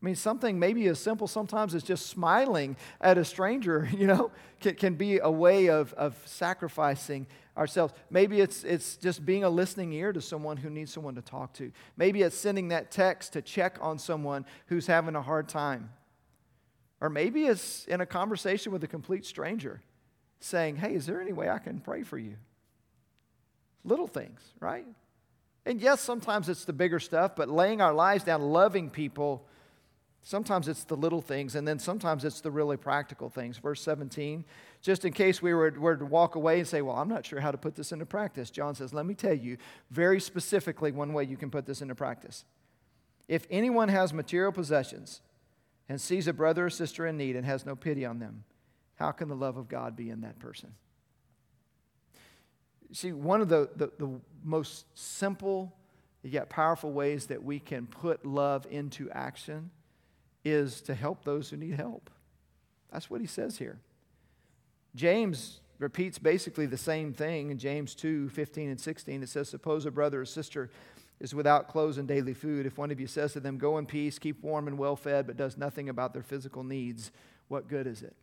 I 0.00 0.06
mean, 0.06 0.16
something 0.16 0.58
maybe 0.58 0.86
as 0.86 0.98
simple 0.98 1.26
sometimes 1.26 1.74
as 1.74 1.82
just 1.82 2.06
smiling 2.06 2.76
at 3.00 3.18
a 3.18 3.24
stranger, 3.24 3.88
you 3.96 4.06
know, 4.06 4.30
can, 4.60 4.74
can 4.74 4.94
be 4.94 5.18
a 5.18 5.30
way 5.30 5.68
of, 5.68 5.92
of 5.94 6.16
sacrificing 6.24 7.26
ourselves. 7.56 7.92
Maybe 8.08 8.40
it's, 8.40 8.64
it's 8.64 8.96
just 8.96 9.26
being 9.26 9.44
a 9.44 9.50
listening 9.50 9.92
ear 9.92 10.12
to 10.12 10.22
someone 10.22 10.56
who 10.56 10.70
needs 10.70 10.92
someone 10.92 11.16
to 11.16 11.22
talk 11.22 11.52
to. 11.54 11.70
Maybe 11.96 12.22
it's 12.22 12.36
sending 12.36 12.68
that 12.68 12.90
text 12.90 13.34
to 13.34 13.42
check 13.42 13.78
on 13.82 13.98
someone 13.98 14.46
who's 14.66 14.86
having 14.86 15.16
a 15.16 15.22
hard 15.22 15.48
time. 15.48 15.90
Or 17.02 17.10
maybe 17.10 17.44
it's 17.44 17.84
in 17.86 18.00
a 18.00 18.06
conversation 18.06 18.72
with 18.72 18.82
a 18.84 18.86
complete 18.86 19.26
stranger 19.26 19.82
saying, 20.38 20.76
Hey, 20.76 20.94
is 20.94 21.06
there 21.06 21.20
any 21.20 21.32
way 21.32 21.48
I 21.48 21.58
can 21.58 21.80
pray 21.80 22.02
for 22.02 22.18
you? 22.18 22.36
Little 23.84 24.06
things, 24.06 24.40
right? 24.60 24.86
And 25.66 25.80
yes, 25.80 26.00
sometimes 26.00 26.48
it's 26.48 26.64
the 26.64 26.72
bigger 26.72 26.98
stuff, 26.98 27.36
but 27.36 27.48
laying 27.48 27.80
our 27.80 27.92
lives 27.92 28.24
down, 28.24 28.42
loving 28.42 28.90
people 28.90 29.46
Sometimes 30.22 30.68
it's 30.68 30.84
the 30.84 30.96
little 30.96 31.22
things, 31.22 31.54
and 31.54 31.66
then 31.66 31.78
sometimes 31.78 32.24
it's 32.24 32.42
the 32.42 32.50
really 32.50 32.76
practical 32.76 33.30
things. 33.30 33.56
Verse 33.56 33.80
17, 33.82 34.44
just 34.82 35.04
in 35.04 35.12
case 35.12 35.40
we 35.40 35.54
were, 35.54 35.70
were 35.78 35.96
to 35.96 36.04
walk 36.04 36.34
away 36.34 36.58
and 36.58 36.68
say, 36.68 36.82
Well, 36.82 36.96
I'm 36.96 37.08
not 37.08 37.24
sure 37.24 37.40
how 37.40 37.50
to 37.50 37.58
put 37.58 37.74
this 37.74 37.90
into 37.90 38.04
practice, 38.04 38.50
John 38.50 38.74
says, 38.74 38.92
Let 38.92 39.06
me 39.06 39.14
tell 39.14 39.34
you 39.34 39.56
very 39.90 40.20
specifically 40.20 40.92
one 40.92 41.14
way 41.14 41.24
you 41.24 41.38
can 41.38 41.50
put 41.50 41.64
this 41.64 41.80
into 41.80 41.94
practice. 41.94 42.44
If 43.28 43.46
anyone 43.50 43.88
has 43.88 44.12
material 44.12 44.52
possessions 44.52 45.22
and 45.88 46.00
sees 46.00 46.26
a 46.26 46.32
brother 46.32 46.66
or 46.66 46.70
sister 46.70 47.06
in 47.06 47.16
need 47.16 47.34
and 47.34 47.46
has 47.46 47.64
no 47.64 47.74
pity 47.74 48.04
on 48.04 48.18
them, 48.18 48.44
how 48.96 49.12
can 49.12 49.28
the 49.28 49.36
love 49.36 49.56
of 49.56 49.68
God 49.68 49.96
be 49.96 50.10
in 50.10 50.20
that 50.20 50.38
person? 50.38 50.74
See, 52.92 53.12
one 53.12 53.40
of 53.40 53.48
the, 53.48 53.70
the, 53.74 53.90
the 53.98 54.20
most 54.44 54.84
simple 54.98 55.72
yet 56.22 56.50
powerful 56.50 56.92
ways 56.92 57.26
that 57.26 57.42
we 57.42 57.58
can 57.58 57.86
put 57.86 58.26
love 58.26 58.66
into 58.70 59.10
action 59.10 59.70
is 60.44 60.80
to 60.82 60.94
help 60.94 61.24
those 61.24 61.50
who 61.50 61.56
need 61.56 61.74
help. 61.74 62.10
That's 62.92 63.10
what 63.10 63.20
he 63.20 63.26
says 63.26 63.58
here. 63.58 63.78
James 64.94 65.60
repeats 65.78 66.18
basically 66.18 66.66
the 66.66 66.76
same 66.76 67.12
thing 67.12 67.50
in 67.50 67.58
James 67.58 67.94
2 67.94 68.28
15 68.30 68.70
and 68.70 68.80
16. 68.80 69.22
It 69.22 69.28
says, 69.28 69.48
Suppose 69.48 69.86
a 69.86 69.90
brother 69.90 70.22
or 70.22 70.24
sister 70.24 70.70
is 71.20 71.34
without 71.34 71.68
clothes 71.68 71.98
and 71.98 72.08
daily 72.08 72.34
food. 72.34 72.66
If 72.66 72.78
one 72.78 72.90
of 72.90 72.98
you 72.98 73.06
says 73.06 73.32
to 73.34 73.40
them, 73.40 73.58
Go 73.58 73.78
in 73.78 73.86
peace, 73.86 74.18
keep 74.18 74.42
warm 74.42 74.68
and 74.68 74.78
well 74.78 74.96
fed, 74.96 75.26
but 75.26 75.36
does 75.36 75.56
nothing 75.56 75.88
about 75.88 76.12
their 76.12 76.22
physical 76.22 76.64
needs, 76.64 77.10
what 77.48 77.68
good 77.68 77.86
is 77.86 78.02
it? 78.02 78.16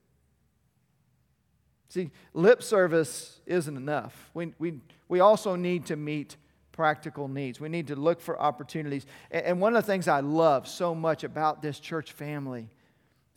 See, 1.89 2.11
lip 2.33 2.61
service 2.61 3.39
isn't 3.45 3.77
enough. 3.77 4.29
We, 4.33 4.53
we, 4.59 4.81
we 5.07 5.19
also 5.19 5.55
need 5.55 5.85
to 5.85 5.95
meet 5.95 6.35
practical 6.77 7.27
needs. 7.27 7.59
We 7.59 7.67
need 7.67 7.87
to 7.87 7.95
look 7.95 8.21
for 8.21 8.39
opportunities. 8.39 9.05
And 9.31 9.59
one 9.59 9.75
of 9.75 9.83
the 9.83 9.91
things 9.91 10.07
I 10.07 10.21
love 10.21 10.67
so 10.67 10.95
much 10.95 11.23
about 11.23 11.61
this 11.61 11.79
church 11.79 12.13
family 12.13 12.69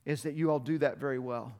is 0.05 0.22
that 0.22 0.35
you 0.35 0.50
all 0.50 0.61
do 0.61 0.79
that 0.79 0.98
very 0.98 1.18
well. 1.18 1.53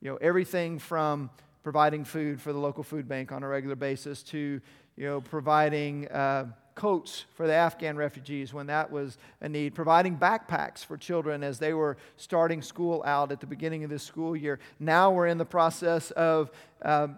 You 0.00 0.12
know, 0.12 0.16
everything 0.16 0.78
from 0.78 1.28
providing 1.64 2.04
food 2.04 2.40
for 2.40 2.52
the 2.52 2.58
local 2.58 2.84
food 2.84 3.08
bank 3.08 3.32
on 3.32 3.42
a 3.42 3.48
regular 3.48 3.74
basis 3.74 4.22
to, 4.22 4.60
you 4.96 5.04
know, 5.04 5.20
providing 5.20 6.06
uh, 6.08 6.46
coats 6.76 7.24
for 7.34 7.48
the 7.48 7.52
Afghan 7.52 7.96
refugees 7.96 8.54
when 8.54 8.66
that 8.68 8.92
was 8.92 9.18
a 9.40 9.48
need, 9.48 9.74
providing 9.74 10.16
backpacks 10.16 10.84
for 10.84 10.96
children 10.96 11.42
as 11.42 11.58
they 11.58 11.72
were 11.72 11.96
starting 12.16 12.62
school 12.62 13.02
out 13.04 13.32
at 13.32 13.40
the 13.40 13.46
beginning 13.46 13.82
of 13.82 13.90
this 13.90 14.04
school 14.04 14.36
year. 14.36 14.60
Now 14.78 15.10
we're 15.10 15.26
in 15.26 15.38
the 15.38 15.44
process 15.44 16.12
of 16.12 16.52
uh, 16.82 17.08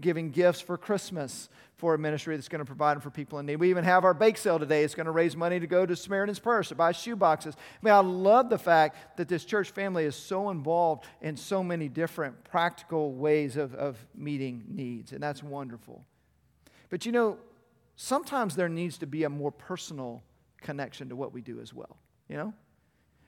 giving 0.00 0.30
gifts 0.30 0.62
for 0.62 0.78
Christmas 0.78 1.50
for 1.78 1.94
a 1.94 1.98
ministry 1.98 2.36
that's 2.36 2.48
going 2.48 2.58
to 2.58 2.64
provide 2.64 3.02
for 3.02 3.08
people 3.08 3.38
in 3.38 3.46
need. 3.46 3.56
We 3.56 3.70
even 3.70 3.84
have 3.84 4.04
our 4.04 4.12
bake 4.12 4.36
sale 4.36 4.58
today. 4.58 4.82
It's 4.82 4.96
going 4.96 5.06
to 5.06 5.12
raise 5.12 5.36
money 5.36 5.60
to 5.60 5.66
go 5.66 5.86
to 5.86 5.94
Samaritan's 5.94 6.40
Purse 6.40 6.68
to 6.68 6.74
buy 6.74 6.90
shoe 6.90 7.14
boxes. 7.14 7.54
I 7.56 7.86
mean, 7.86 7.94
I 7.94 8.00
love 8.00 8.50
the 8.50 8.58
fact 8.58 9.16
that 9.16 9.28
this 9.28 9.44
church 9.44 9.70
family 9.70 10.04
is 10.04 10.16
so 10.16 10.50
involved 10.50 11.06
in 11.22 11.36
so 11.36 11.62
many 11.62 11.88
different 11.88 12.42
practical 12.44 13.12
ways 13.12 13.56
of, 13.56 13.74
of 13.76 13.96
meeting 14.14 14.64
needs, 14.68 15.12
and 15.12 15.22
that's 15.22 15.42
wonderful. 15.42 16.04
But 16.90 17.06
you 17.06 17.12
know, 17.12 17.38
sometimes 17.94 18.56
there 18.56 18.68
needs 18.68 18.98
to 18.98 19.06
be 19.06 19.22
a 19.22 19.30
more 19.30 19.52
personal 19.52 20.22
connection 20.60 21.08
to 21.10 21.16
what 21.16 21.32
we 21.32 21.40
do 21.40 21.60
as 21.60 21.72
well, 21.72 21.96
you 22.28 22.36
know? 22.36 22.52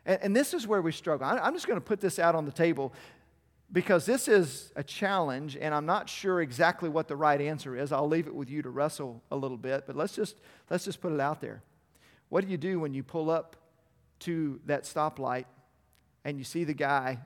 And, 0.04 0.18
and 0.22 0.36
this 0.36 0.54
is 0.54 0.66
where 0.66 0.82
we 0.82 0.90
struggle. 0.90 1.26
I, 1.26 1.38
I'm 1.38 1.54
just 1.54 1.68
going 1.68 1.78
to 1.78 1.84
put 1.84 2.00
this 2.00 2.18
out 2.18 2.34
on 2.34 2.46
the 2.46 2.52
table 2.52 2.92
because 3.72 4.04
this 4.04 4.26
is 4.28 4.72
a 4.74 4.83
challenge 4.83 5.56
and 5.56 5.74
i'm 5.74 5.87
not 5.87 6.09
sure 6.09 6.40
exactly 6.40 6.88
what 6.88 7.09
the 7.09 7.16
right 7.16 7.40
answer 7.40 7.76
is. 7.76 7.92
I'll 7.92 8.09
leave 8.09 8.26
it 8.26 8.35
with 8.35 8.50
you 8.50 8.62
to 8.62 8.70
wrestle 8.70 9.22
a 9.30 9.37
little 9.37 9.56
bit 9.56 9.87
but 9.87 9.96
let's 9.96 10.14
just 10.14 10.37
let's 10.68 10.85
just 10.85 11.00
put 11.00 11.12
it 11.12 11.20
out 11.20 11.40
there. 11.40 11.62
What 12.28 12.44
do 12.44 12.50
you 12.50 12.56
do 12.56 12.80
when 12.80 12.94
you 12.94 13.02
pull 13.02 13.30
up 13.30 13.56
to 14.20 14.61
that 14.66 14.85
stoplight 14.85 15.46
and 16.24 16.38
you 16.38 16.44
see 16.44 16.64
the 16.64 16.74
guy 16.74 17.18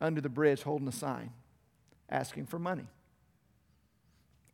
under 0.00 0.20
the 0.20 0.28
bridge 0.28 0.62
holding 0.62 0.88
a 0.88 0.92
sign 0.92 1.30
asking 2.10 2.46
for 2.46 2.58
money? 2.58 2.86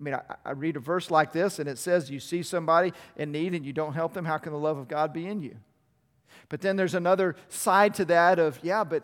I 0.01 0.03
mean, 0.03 0.15
I, 0.15 0.23
I, 0.45 0.53
read 0.53 0.77
a 0.77 0.81
verse 0.81 1.11
like 1.11 1.33
this, 1.33 1.59
and 1.59 1.69
it 1.69 1.77
says, 1.77 2.11
You 2.11 2.21
see 2.21 2.43
somebody 2.43 2.93
in 3.17 3.33
need 3.33 3.55
and 3.55 3.67
you 3.67 3.73
don't 3.73 3.93
help 3.93 4.15
them, 4.15 4.25
how 4.25 4.39
can 4.39 4.53
the 4.53 4.59
love 4.59 4.79
of 4.79 4.89
God 4.89 5.13
be 5.13 5.27
in 5.27 5.43
you? 5.43 5.57
But 6.49 6.63
then 6.63 6.77
there's 6.77 6.95
another 6.95 7.37
side 7.49 7.95
to 7.95 8.05
that 8.07 8.39
of, 8.39 8.59
yeah, 8.63 8.83
but 8.83 9.03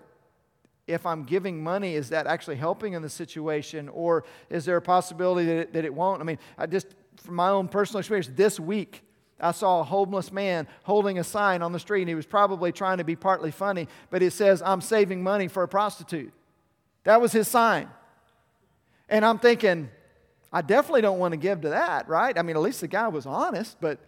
if 0.87 1.05
I'm 1.05 1.25
giving 1.25 1.63
money, 1.63 1.95
is 1.95 2.11
that 2.11 2.27
actually 2.27 2.57
helping 2.57 2.93
in 2.93 3.03
the 3.03 3.09
situation? 3.09 3.89
Or 3.89 4.25
is 4.51 4.65
there 4.65 4.77
a 4.77 4.83
possibility 4.83 5.47
that 5.47 5.57
it, 5.57 5.73
that 5.73 5.85
it 5.85 5.93
won't? 5.93 6.21
I 6.21 6.25
mean, 6.25 6.39
I 6.57 6.67
just, 6.67 6.89
from 7.17 7.35
my 7.35 7.49
own 7.49 7.69
personal 7.69 7.99
experience, 7.99 8.31
this 8.35 8.61
week, 8.61 9.03
I 9.41 9.51
saw 9.51 9.81
a 9.81 9.85
homeless 9.85 10.33
man 10.33 10.67
holding 10.85 11.19
a 11.19 11.25
sign 11.25 11.61
on 11.61 11.73
the 11.73 11.79
street, 11.81 12.03
and 12.03 12.09
he 12.09 12.15
was 12.15 12.27
probably 12.27 12.73
trying 12.73 12.99
to 12.99 13.05
be 13.05 13.17
partly 13.17 13.51
funny, 13.51 13.89
but 14.11 14.23
it 14.23 14.33
says, 14.33 14.63
I'm 14.63 14.81
saving 14.81 15.23
money 15.23 15.49
for 15.49 15.63
a 15.63 15.69
prostitute. 15.69 16.33
That 17.05 17.21
was 17.21 17.33
his 17.33 17.49
sign. 17.49 17.89
And 19.09 19.25
I'm 19.25 19.39
thinking, 19.39 19.91
I 20.53 20.63
definitely 20.63 21.03
don't 21.03 21.19
want 21.19 21.33
to 21.33 21.37
give 21.37 21.63
to 21.63 21.71
that, 21.71 22.09
right? 22.09 22.37
I 22.39 22.43
mean, 22.43 22.57
at 22.57 22.63
least 22.63 22.81
the 22.81 22.89
guy 22.89 23.09
was 23.09 23.27
honest, 23.27 23.77
but 23.81 23.99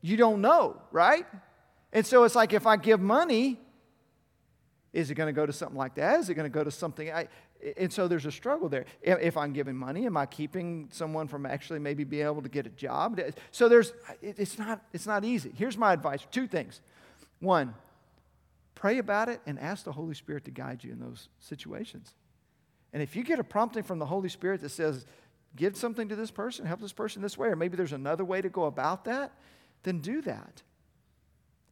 you 0.00 0.16
don't 0.16 0.40
know, 0.40 0.80
right? 0.92 1.26
And 1.92 2.06
so 2.06 2.24
it's 2.24 2.34
like 2.34 2.52
if 2.52 2.66
I 2.66 2.76
give 2.76 3.00
money, 3.00 3.60
is 4.96 5.10
it 5.10 5.14
going 5.14 5.26
to 5.26 5.38
go 5.38 5.44
to 5.44 5.52
something 5.52 5.76
like 5.76 5.94
that? 5.96 6.20
Is 6.20 6.30
it 6.30 6.34
going 6.34 6.50
to 6.50 6.54
go 6.54 6.64
to 6.64 6.70
something? 6.70 7.12
I, 7.12 7.28
and 7.76 7.92
so 7.92 8.08
there's 8.08 8.24
a 8.24 8.32
struggle 8.32 8.70
there. 8.70 8.86
If 9.02 9.36
I'm 9.36 9.52
giving 9.52 9.76
money, 9.76 10.06
am 10.06 10.16
I 10.16 10.24
keeping 10.24 10.88
someone 10.90 11.28
from 11.28 11.44
actually 11.44 11.80
maybe 11.80 12.02
being 12.02 12.24
able 12.24 12.40
to 12.40 12.48
get 12.48 12.66
a 12.66 12.70
job? 12.70 13.20
So 13.50 13.68
there's, 13.68 13.92
it's 14.22 14.58
not, 14.58 14.82
it's 14.94 15.06
not 15.06 15.22
easy. 15.22 15.52
Here's 15.54 15.76
my 15.76 15.92
advice 15.92 16.26
two 16.30 16.46
things. 16.46 16.80
One, 17.40 17.74
pray 18.74 18.96
about 18.96 19.28
it 19.28 19.42
and 19.46 19.58
ask 19.58 19.84
the 19.84 19.92
Holy 19.92 20.14
Spirit 20.14 20.46
to 20.46 20.50
guide 20.50 20.82
you 20.82 20.92
in 20.92 20.98
those 20.98 21.28
situations. 21.40 22.14
And 22.94 23.02
if 23.02 23.14
you 23.14 23.22
get 23.22 23.38
a 23.38 23.44
prompting 23.44 23.82
from 23.82 23.98
the 23.98 24.06
Holy 24.06 24.30
Spirit 24.30 24.62
that 24.62 24.70
says, 24.70 25.04
give 25.54 25.76
something 25.76 26.08
to 26.08 26.16
this 26.16 26.30
person, 26.30 26.64
help 26.64 26.80
this 26.80 26.94
person 26.94 27.20
this 27.20 27.36
way, 27.36 27.48
or 27.48 27.56
maybe 27.56 27.76
there's 27.76 27.92
another 27.92 28.24
way 28.24 28.40
to 28.40 28.48
go 28.48 28.64
about 28.64 29.04
that, 29.04 29.32
then 29.82 29.98
do 29.98 30.22
that. 30.22 30.62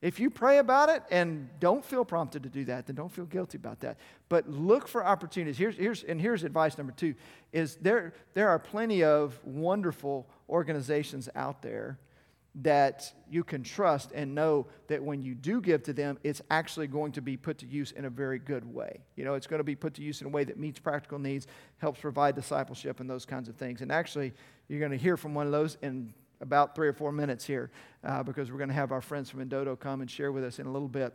If 0.04 0.20
you 0.20 0.28
pray 0.28 0.58
about 0.58 0.90
it 0.90 1.02
and 1.10 1.48
don't 1.60 1.82
feel 1.82 2.04
prompted 2.04 2.42
to 2.42 2.50
do 2.50 2.66
that, 2.66 2.86
then 2.86 2.94
don't 2.94 3.10
feel 3.10 3.24
guilty 3.24 3.56
about 3.56 3.80
that. 3.80 3.96
But 4.28 4.46
look 4.46 4.86
for 4.86 5.02
opportunities. 5.02 5.56
Here's, 5.56 5.78
here's, 5.78 6.02
and 6.02 6.20
here's 6.20 6.44
advice 6.44 6.76
number 6.76 6.92
two 6.92 7.14
is 7.54 7.76
there, 7.76 8.12
there 8.34 8.50
are 8.50 8.58
plenty 8.58 9.02
of 9.02 9.40
wonderful 9.44 10.28
organizations 10.50 11.30
out 11.34 11.62
there 11.62 11.98
that 12.56 13.14
you 13.30 13.42
can 13.42 13.62
trust 13.62 14.12
and 14.14 14.34
know 14.34 14.66
that 14.88 15.02
when 15.02 15.22
you 15.22 15.34
do 15.34 15.58
give 15.62 15.82
to 15.84 15.94
them, 15.94 16.18
it's 16.22 16.42
actually 16.50 16.86
going 16.86 17.12
to 17.12 17.22
be 17.22 17.38
put 17.38 17.56
to 17.56 17.66
use 17.66 17.92
in 17.92 18.04
a 18.04 18.10
very 18.10 18.38
good 18.38 18.74
way. 18.74 19.00
You 19.16 19.24
know, 19.24 19.32
it's 19.32 19.46
going 19.46 19.60
to 19.60 19.64
be 19.64 19.74
put 19.74 19.94
to 19.94 20.02
use 20.02 20.20
in 20.20 20.26
a 20.26 20.30
way 20.30 20.44
that 20.44 20.58
meets 20.58 20.78
practical 20.78 21.18
needs, 21.18 21.46
helps 21.78 22.00
provide 22.00 22.34
discipleship, 22.34 23.00
and 23.00 23.08
those 23.08 23.24
kinds 23.24 23.48
of 23.48 23.56
things. 23.56 23.80
And 23.80 23.90
actually, 23.90 24.34
you're 24.68 24.80
going 24.80 24.92
to 24.92 24.98
hear 24.98 25.16
from 25.16 25.32
one 25.32 25.46
of 25.46 25.52
those 25.52 25.78
in 25.80 26.12
about 26.44 26.76
three 26.76 26.86
or 26.86 26.92
four 26.92 27.10
minutes 27.10 27.44
here 27.44 27.70
uh, 28.04 28.22
because 28.22 28.52
we're 28.52 28.58
going 28.58 28.68
to 28.68 28.74
have 28.74 28.92
our 28.92 29.00
friends 29.00 29.30
from 29.30 29.44
Indodo 29.44 29.78
come 29.78 30.00
and 30.02 30.10
share 30.10 30.30
with 30.30 30.44
us 30.44 30.58
in 30.58 30.66
a 30.66 30.70
little 30.70 30.88
bit. 30.88 31.12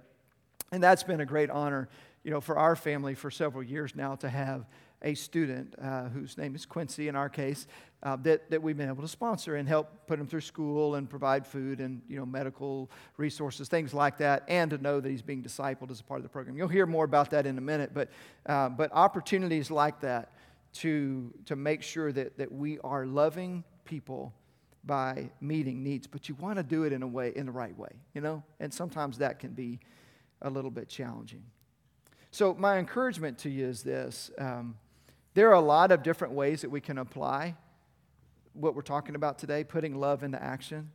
And 0.71 0.83
that's 0.83 1.03
been 1.03 1.21
a 1.21 1.25
great 1.25 1.49
honor, 1.49 1.87
you 2.23 2.31
know, 2.31 2.41
for 2.41 2.57
our 2.57 2.75
family 2.75 3.15
for 3.15 3.31
several 3.31 3.63
years 3.63 3.95
now 3.95 4.15
to 4.15 4.29
have 4.29 4.65
a 5.01 5.13
student 5.13 5.75
uh, 5.81 6.09
whose 6.09 6.37
name 6.37 6.55
is 6.55 6.65
Quincy 6.65 7.07
in 7.07 7.15
our 7.15 7.29
case 7.29 7.67
uh, 8.03 8.17
that, 8.17 8.49
that 8.49 8.61
we've 8.61 8.75
been 8.75 8.89
able 8.89 9.01
to 9.01 9.07
sponsor 9.07 9.55
and 9.55 9.67
help 9.67 10.07
put 10.07 10.19
him 10.19 10.27
through 10.27 10.41
school 10.41 10.95
and 10.95 11.09
provide 11.09 11.47
food 11.47 11.79
and 11.79 12.01
you 12.09 12.17
know 12.17 12.25
medical 12.25 12.91
resources 13.15 13.69
things 13.69 13.93
like 13.93 14.17
that 14.17 14.43
and 14.49 14.71
to 14.71 14.77
know 14.77 14.99
that 14.99 15.09
he's 15.09 15.21
being 15.21 15.41
discipled 15.41 15.89
as 15.89 16.01
a 16.01 16.03
part 16.03 16.19
of 16.19 16.23
the 16.23 16.29
program 16.29 16.57
you'll 16.57 16.67
hear 16.67 16.85
more 16.85 17.05
about 17.05 17.29
that 17.29 17.45
in 17.45 17.57
a 17.57 17.61
minute 17.61 17.91
but, 17.93 18.09
uh, 18.47 18.67
but 18.67 18.91
opportunities 18.93 19.71
like 19.71 20.01
that 20.01 20.33
to, 20.73 21.33
to 21.45 21.55
make 21.55 21.81
sure 21.81 22.11
that, 22.11 22.37
that 22.37 22.51
we 22.51 22.77
are 22.79 23.05
loving 23.05 23.63
people 23.85 24.33
by 24.89 25.29
meeting 25.39 25.83
needs, 25.83 26.07
but 26.07 26.27
you 26.27 26.33
want 26.39 26.57
to 26.57 26.63
do 26.63 26.81
it 26.81 26.91
in 26.91 27.03
a 27.03 27.07
way, 27.07 27.31
in 27.35 27.45
the 27.45 27.51
right 27.51 27.77
way, 27.77 27.91
you 28.15 28.21
know? 28.21 28.41
And 28.59 28.73
sometimes 28.73 29.19
that 29.19 29.37
can 29.37 29.51
be 29.51 29.79
a 30.41 30.49
little 30.49 30.71
bit 30.71 30.89
challenging. 30.89 31.43
So, 32.31 32.55
my 32.55 32.79
encouragement 32.79 33.37
to 33.39 33.51
you 33.51 33.67
is 33.67 33.83
this 33.83 34.31
um, 34.39 34.75
there 35.35 35.47
are 35.49 35.53
a 35.53 35.61
lot 35.61 35.91
of 35.91 36.01
different 36.01 36.33
ways 36.33 36.61
that 36.61 36.71
we 36.71 36.81
can 36.81 36.97
apply 36.97 37.55
what 38.53 38.73
we're 38.73 38.81
talking 38.81 39.13
about 39.13 39.37
today, 39.37 39.63
putting 39.63 39.93
love 39.93 40.23
into 40.23 40.41
action. 40.41 40.89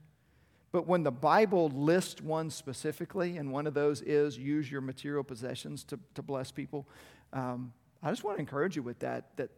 But 0.72 0.88
when 0.88 1.04
the 1.04 1.12
Bible 1.12 1.68
lists 1.68 2.20
one 2.20 2.50
specifically, 2.50 3.36
and 3.36 3.52
one 3.52 3.68
of 3.68 3.74
those 3.74 4.02
is 4.02 4.36
use 4.36 4.68
your 4.68 4.80
material 4.80 5.22
possessions 5.22 5.84
to, 5.84 6.00
to 6.16 6.22
bless 6.22 6.50
people, 6.50 6.88
um, 7.32 7.72
I 8.02 8.10
just 8.10 8.24
want 8.24 8.38
to 8.38 8.40
encourage 8.40 8.74
you 8.74 8.82
with 8.82 8.98
that, 8.98 9.36
that 9.36 9.50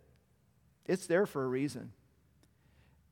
it's 0.85 1.07
there 1.07 1.25
for 1.25 1.43
a 1.43 1.49
reason. 1.49 1.91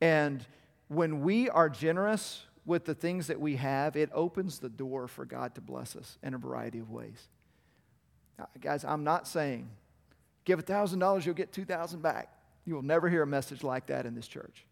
And 0.01 0.45
when 0.87 1.21
we 1.21 1.49
are 1.49 1.69
generous 1.69 2.43
with 2.65 2.85
the 2.85 2.95
things 2.95 3.27
that 3.27 3.39
we 3.39 3.55
have, 3.57 3.95
it 3.95 4.09
opens 4.13 4.59
the 4.59 4.69
door 4.69 5.07
for 5.07 5.25
God 5.25 5.55
to 5.55 5.61
bless 5.61 5.95
us 5.95 6.17
in 6.23 6.33
a 6.33 6.37
variety 6.37 6.79
of 6.79 6.89
ways. 6.89 7.27
Now, 8.37 8.49
guys, 8.59 8.83
I'm 8.83 9.03
not 9.03 9.27
saying 9.27 9.69
give 10.43 10.63
$1,000, 10.63 11.25
you'll 11.25 11.35
get 11.35 11.51
2000 11.51 12.01
back. 12.01 12.31
You 12.65 12.75
will 12.75 12.83
never 12.83 13.09
hear 13.09 13.23
a 13.23 13.27
message 13.27 13.63
like 13.63 13.87
that 13.87 14.05
in 14.05 14.15
this 14.15 14.27
church. 14.27 14.65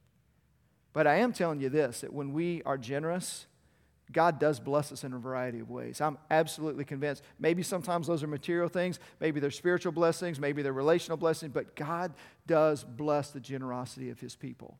But 0.93 1.07
I 1.07 1.17
am 1.17 1.33
telling 1.33 1.59
you 1.59 1.69
this 1.69 2.01
that 2.01 2.13
when 2.13 2.33
we 2.33 2.61
are 2.63 2.77
generous, 2.77 3.47
God 4.11 4.39
does 4.39 4.59
bless 4.59 4.91
us 4.91 5.03
in 5.03 5.13
a 5.13 5.17
variety 5.17 5.59
of 5.59 5.69
ways. 5.69 6.01
I'm 6.01 6.17
absolutely 6.29 6.85
convinced. 6.85 7.23
Maybe 7.39 7.63
sometimes 7.63 8.05
those 8.07 8.21
are 8.21 8.27
material 8.27 8.69
things, 8.69 8.99
maybe 9.19 9.39
they're 9.39 9.51
spiritual 9.51 9.91
blessings, 9.91 10.39
maybe 10.39 10.61
they're 10.61 10.73
relational 10.73 11.17
blessings, 11.17 11.51
but 11.53 11.75
God 11.75 12.13
does 12.45 12.83
bless 12.83 13.31
the 13.31 13.39
generosity 13.39 14.09
of 14.09 14.19
His 14.19 14.35
people. 14.35 14.77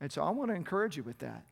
And 0.00 0.10
so 0.10 0.22
I 0.22 0.30
want 0.30 0.50
to 0.50 0.54
encourage 0.54 0.96
you 0.96 1.02
with 1.02 1.18
that. 1.18 1.44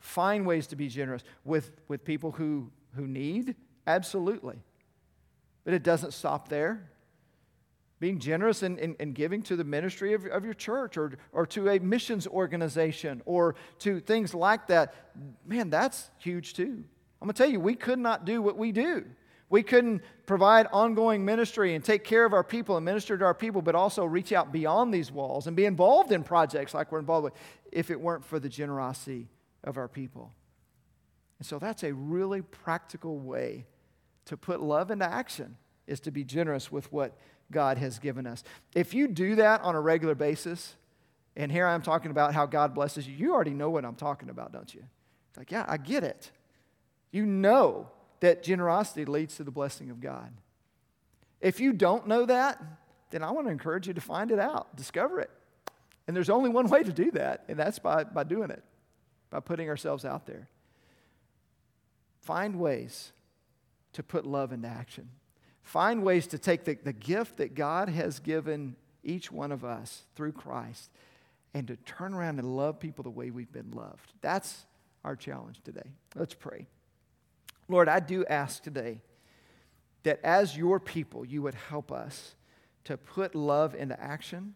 Find 0.00 0.46
ways 0.46 0.66
to 0.68 0.76
be 0.76 0.88
generous 0.88 1.24
with, 1.44 1.72
with 1.88 2.04
people 2.04 2.32
who, 2.32 2.70
who 2.94 3.06
need, 3.06 3.56
absolutely. 3.86 4.56
But 5.64 5.74
it 5.74 5.82
doesn't 5.82 6.12
stop 6.12 6.48
there. 6.48 6.90
Being 8.00 8.20
generous 8.20 8.62
and, 8.62 8.78
and, 8.78 9.12
giving 9.12 9.42
to 9.42 9.56
the 9.56 9.64
ministry 9.64 10.14
of, 10.14 10.24
of 10.26 10.44
your 10.44 10.54
church 10.54 10.96
or, 10.96 11.18
or 11.32 11.44
to 11.46 11.68
a 11.68 11.80
missions 11.80 12.28
organization 12.28 13.22
or 13.26 13.56
to 13.80 13.98
things 13.98 14.34
like 14.34 14.68
that, 14.68 14.94
man, 15.44 15.68
that's 15.68 16.08
huge 16.18 16.54
too. 16.54 16.84
I'm 17.20 17.26
going 17.26 17.34
to 17.34 17.42
tell 17.42 17.50
you, 17.50 17.58
we 17.58 17.74
could 17.74 17.98
not 17.98 18.24
do 18.24 18.40
what 18.40 18.56
we 18.56 18.70
do 18.70 19.04
we 19.50 19.62
couldn't 19.62 20.02
provide 20.26 20.66
ongoing 20.72 21.24
ministry 21.24 21.74
and 21.74 21.82
take 21.82 22.04
care 22.04 22.24
of 22.24 22.32
our 22.32 22.44
people 22.44 22.76
and 22.76 22.84
minister 22.84 23.16
to 23.16 23.24
our 23.24 23.34
people, 23.34 23.62
but 23.62 23.74
also 23.74 24.04
reach 24.04 24.32
out 24.32 24.52
beyond 24.52 24.92
these 24.92 25.10
walls 25.10 25.46
and 25.46 25.56
be 25.56 25.64
involved 25.64 26.12
in 26.12 26.22
projects 26.22 26.74
like 26.74 26.92
we're 26.92 26.98
involved 26.98 27.24
with 27.24 27.32
if 27.72 27.90
it 27.90 28.00
weren't 28.00 28.24
for 28.24 28.38
the 28.38 28.48
generosity 28.48 29.28
of 29.64 29.76
our 29.76 29.88
people. 29.88 30.32
And 31.38 31.46
so 31.46 31.58
that's 31.58 31.82
a 31.82 31.92
really 31.92 32.42
practical 32.42 33.18
way 33.18 33.66
to 34.26 34.36
put 34.36 34.60
love 34.60 34.90
into 34.90 35.04
action 35.04 35.56
is 35.86 36.00
to 36.00 36.10
be 36.10 36.24
generous 36.24 36.70
with 36.70 36.92
what 36.92 37.16
God 37.50 37.78
has 37.78 37.98
given 37.98 38.26
us. 38.26 38.44
If 38.74 38.92
you 38.92 39.08
do 39.08 39.36
that 39.36 39.62
on 39.62 39.74
a 39.74 39.80
regular 39.80 40.14
basis, 40.14 40.74
and 41.36 41.50
here 41.50 41.66
I'm 41.66 41.82
talking 41.82 42.10
about 42.10 42.34
how 42.34 42.44
God 42.46 42.74
blesses 42.74 43.06
you, 43.06 43.14
you 43.14 43.32
already 43.32 43.54
know 43.54 43.70
what 43.70 43.84
I'm 43.84 43.94
talking 43.94 44.28
about, 44.28 44.52
don't 44.52 44.74
you? 44.74 44.82
Like, 45.36 45.50
yeah, 45.50 45.64
I 45.68 45.76
get 45.76 46.04
it. 46.04 46.30
You 47.10 47.24
know 47.24 47.88
that 48.20 48.42
generosity 48.42 49.04
leads 49.04 49.36
to 49.36 49.44
the 49.44 49.50
blessing 49.50 49.90
of 49.90 50.00
God. 50.00 50.32
If 51.40 51.60
you 51.60 51.72
don't 51.72 52.06
know 52.08 52.26
that, 52.26 52.60
then 53.10 53.22
I 53.22 53.30
want 53.30 53.46
to 53.46 53.52
encourage 53.52 53.86
you 53.86 53.94
to 53.94 54.00
find 54.00 54.30
it 54.30 54.38
out, 54.38 54.76
discover 54.76 55.20
it. 55.20 55.30
And 56.08 56.16
there's 56.16 56.30
only 56.30 56.48
one 56.48 56.68
way 56.68 56.82
to 56.82 56.92
do 56.92 57.10
that, 57.12 57.44
and 57.48 57.58
that's 57.58 57.78
by, 57.78 58.02
by 58.02 58.24
doing 58.24 58.50
it, 58.50 58.64
by 59.30 59.40
putting 59.40 59.68
ourselves 59.68 60.06
out 60.06 60.26
there. 60.26 60.48
Find 62.22 62.58
ways 62.58 63.12
to 63.92 64.02
put 64.02 64.26
love 64.26 64.52
into 64.52 64.68
action. 64.68 65.10
Find 65.62 66.02
ways 66.02 66.26
to 66.28 66.38
take 66.38 66.64
the, 66.64 66.78
the 66.82 66.94
gift 66.94 67.36
that 67.36 67.54
God 67.54 67.90
has 67.90 68.20
given 68.20 68.74
each 69.04 69.30
one 69.30 69.52
of 69.52 69.64
us 69.64 70.04
through 70.16 70.32
Christ 70.32 70.90
and 71.52 71.68
to 71.68 71.76
turn 71.76 72.14
around 72.14 72.38
and 72.38 72.56
love 72.56 72.80
people 72.80 73.02
the 73.02 73.10
way 73.10 73.30
we've 73.30 73.52
been 73.52 73.70
loved. 73.72 74.12
That's 74.22 74.64
our 75.04 75.14
challenge 75.14 75.60
today. 75.62 75.90
Let's 76.14 76.34
pray. 76.34 76.66
Lord, 77.68 77.88
I 77.88 78.00
do 78.00 78.24
ask 78.26 78.62
today 78.62 79.02
that 80.04 80.20
as 80.24 80.56
your 80.56 80.80
people, 80.80 81.26
you 81.26 81.42
would 81.42 81.54
help 81.54 81.92
us 81.92 82.34
to 82.84 82.96
put 82.96 83.34
love 83.34 83.74
into 83.74 84.00
action. 84.00 84.54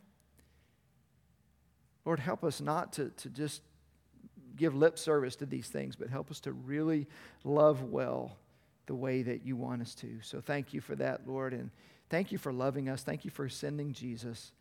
Lord, 2.04 2.20
help 2.20 2.44
us 2.44 2.60
not 2.60 2.92
to, 2.94 3.10
to 3.10 3.28
just 3.28 3.62
give 4.56 4.74
lip 4.74 4.98
service 4.98 5.36
to 5.36 5.46
these 5.46 5.68
things, 5.68 5.96
but 5.96 6.10
help 6.10 6.30
us 6.30 6.40
to 6.40 6.52
really 6.52 7.06
love 7.44 7.82
well 7.84 8.36
the 8.86 8.94
way 8.94 9.22
that 9.22 9.44
you 9.44 9.56
want 9.56 9.82
us 9.82 9.94
to. 9.94 10.18
So 10.22 10.40
thank 10.40 10.74
you 10.74 10.80
for 10.80 10.96
that, 10.96 11.26
Lord, 11.26 11.52
and 11.52 11.70
thank 12.10 12.32
you 12.32 12.38
for 12.38 12.52
loving 12.52 12.88
us. 12.88 13.02
Thank 13.02 13.24
you 13.24 13.30
for 13.30 13.48
sending 13.48 13.92
Jesus 13.92 14.52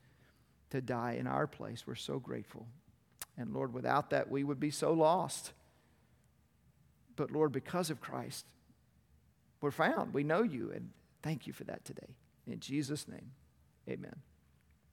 to 0.70 0.82
die 0.82 1.18
in 1.20 1.28
our 1.28 1.48
place. 1.48 1.86
We're 1.86 1.96
so 1.96 2.20
grateful. 2.20 2.68
And 3.38 3.54
Lord, 3.54 3.74
without 3.74 4.12
that, 4.12 4.30
we 4.30 4.44
would 4.44 4.60
be 4.60 4.72
so 4.72 4.94
lost. 4.94 5.52
But 7.16 7.32
Lord, 7.32 7.52
because 7.52 7.90
of 7.90 8.00
Christ, 8.00 8.46
we're 9.60 9.72
found. 9.72 10.14
We 10.14 10.24
know 10.24 10.44
you, 10.44 10.72
and 10.74 10.90
thank 11.22 11.48
you 11.48 11.54
for 11.54 11.64
that 11.66 11.86
today. 11.86 12.16
In 12.48 12.60
Jesus' 12.60 13.08
name, 13.08 13.32
amen. 13.90 14.16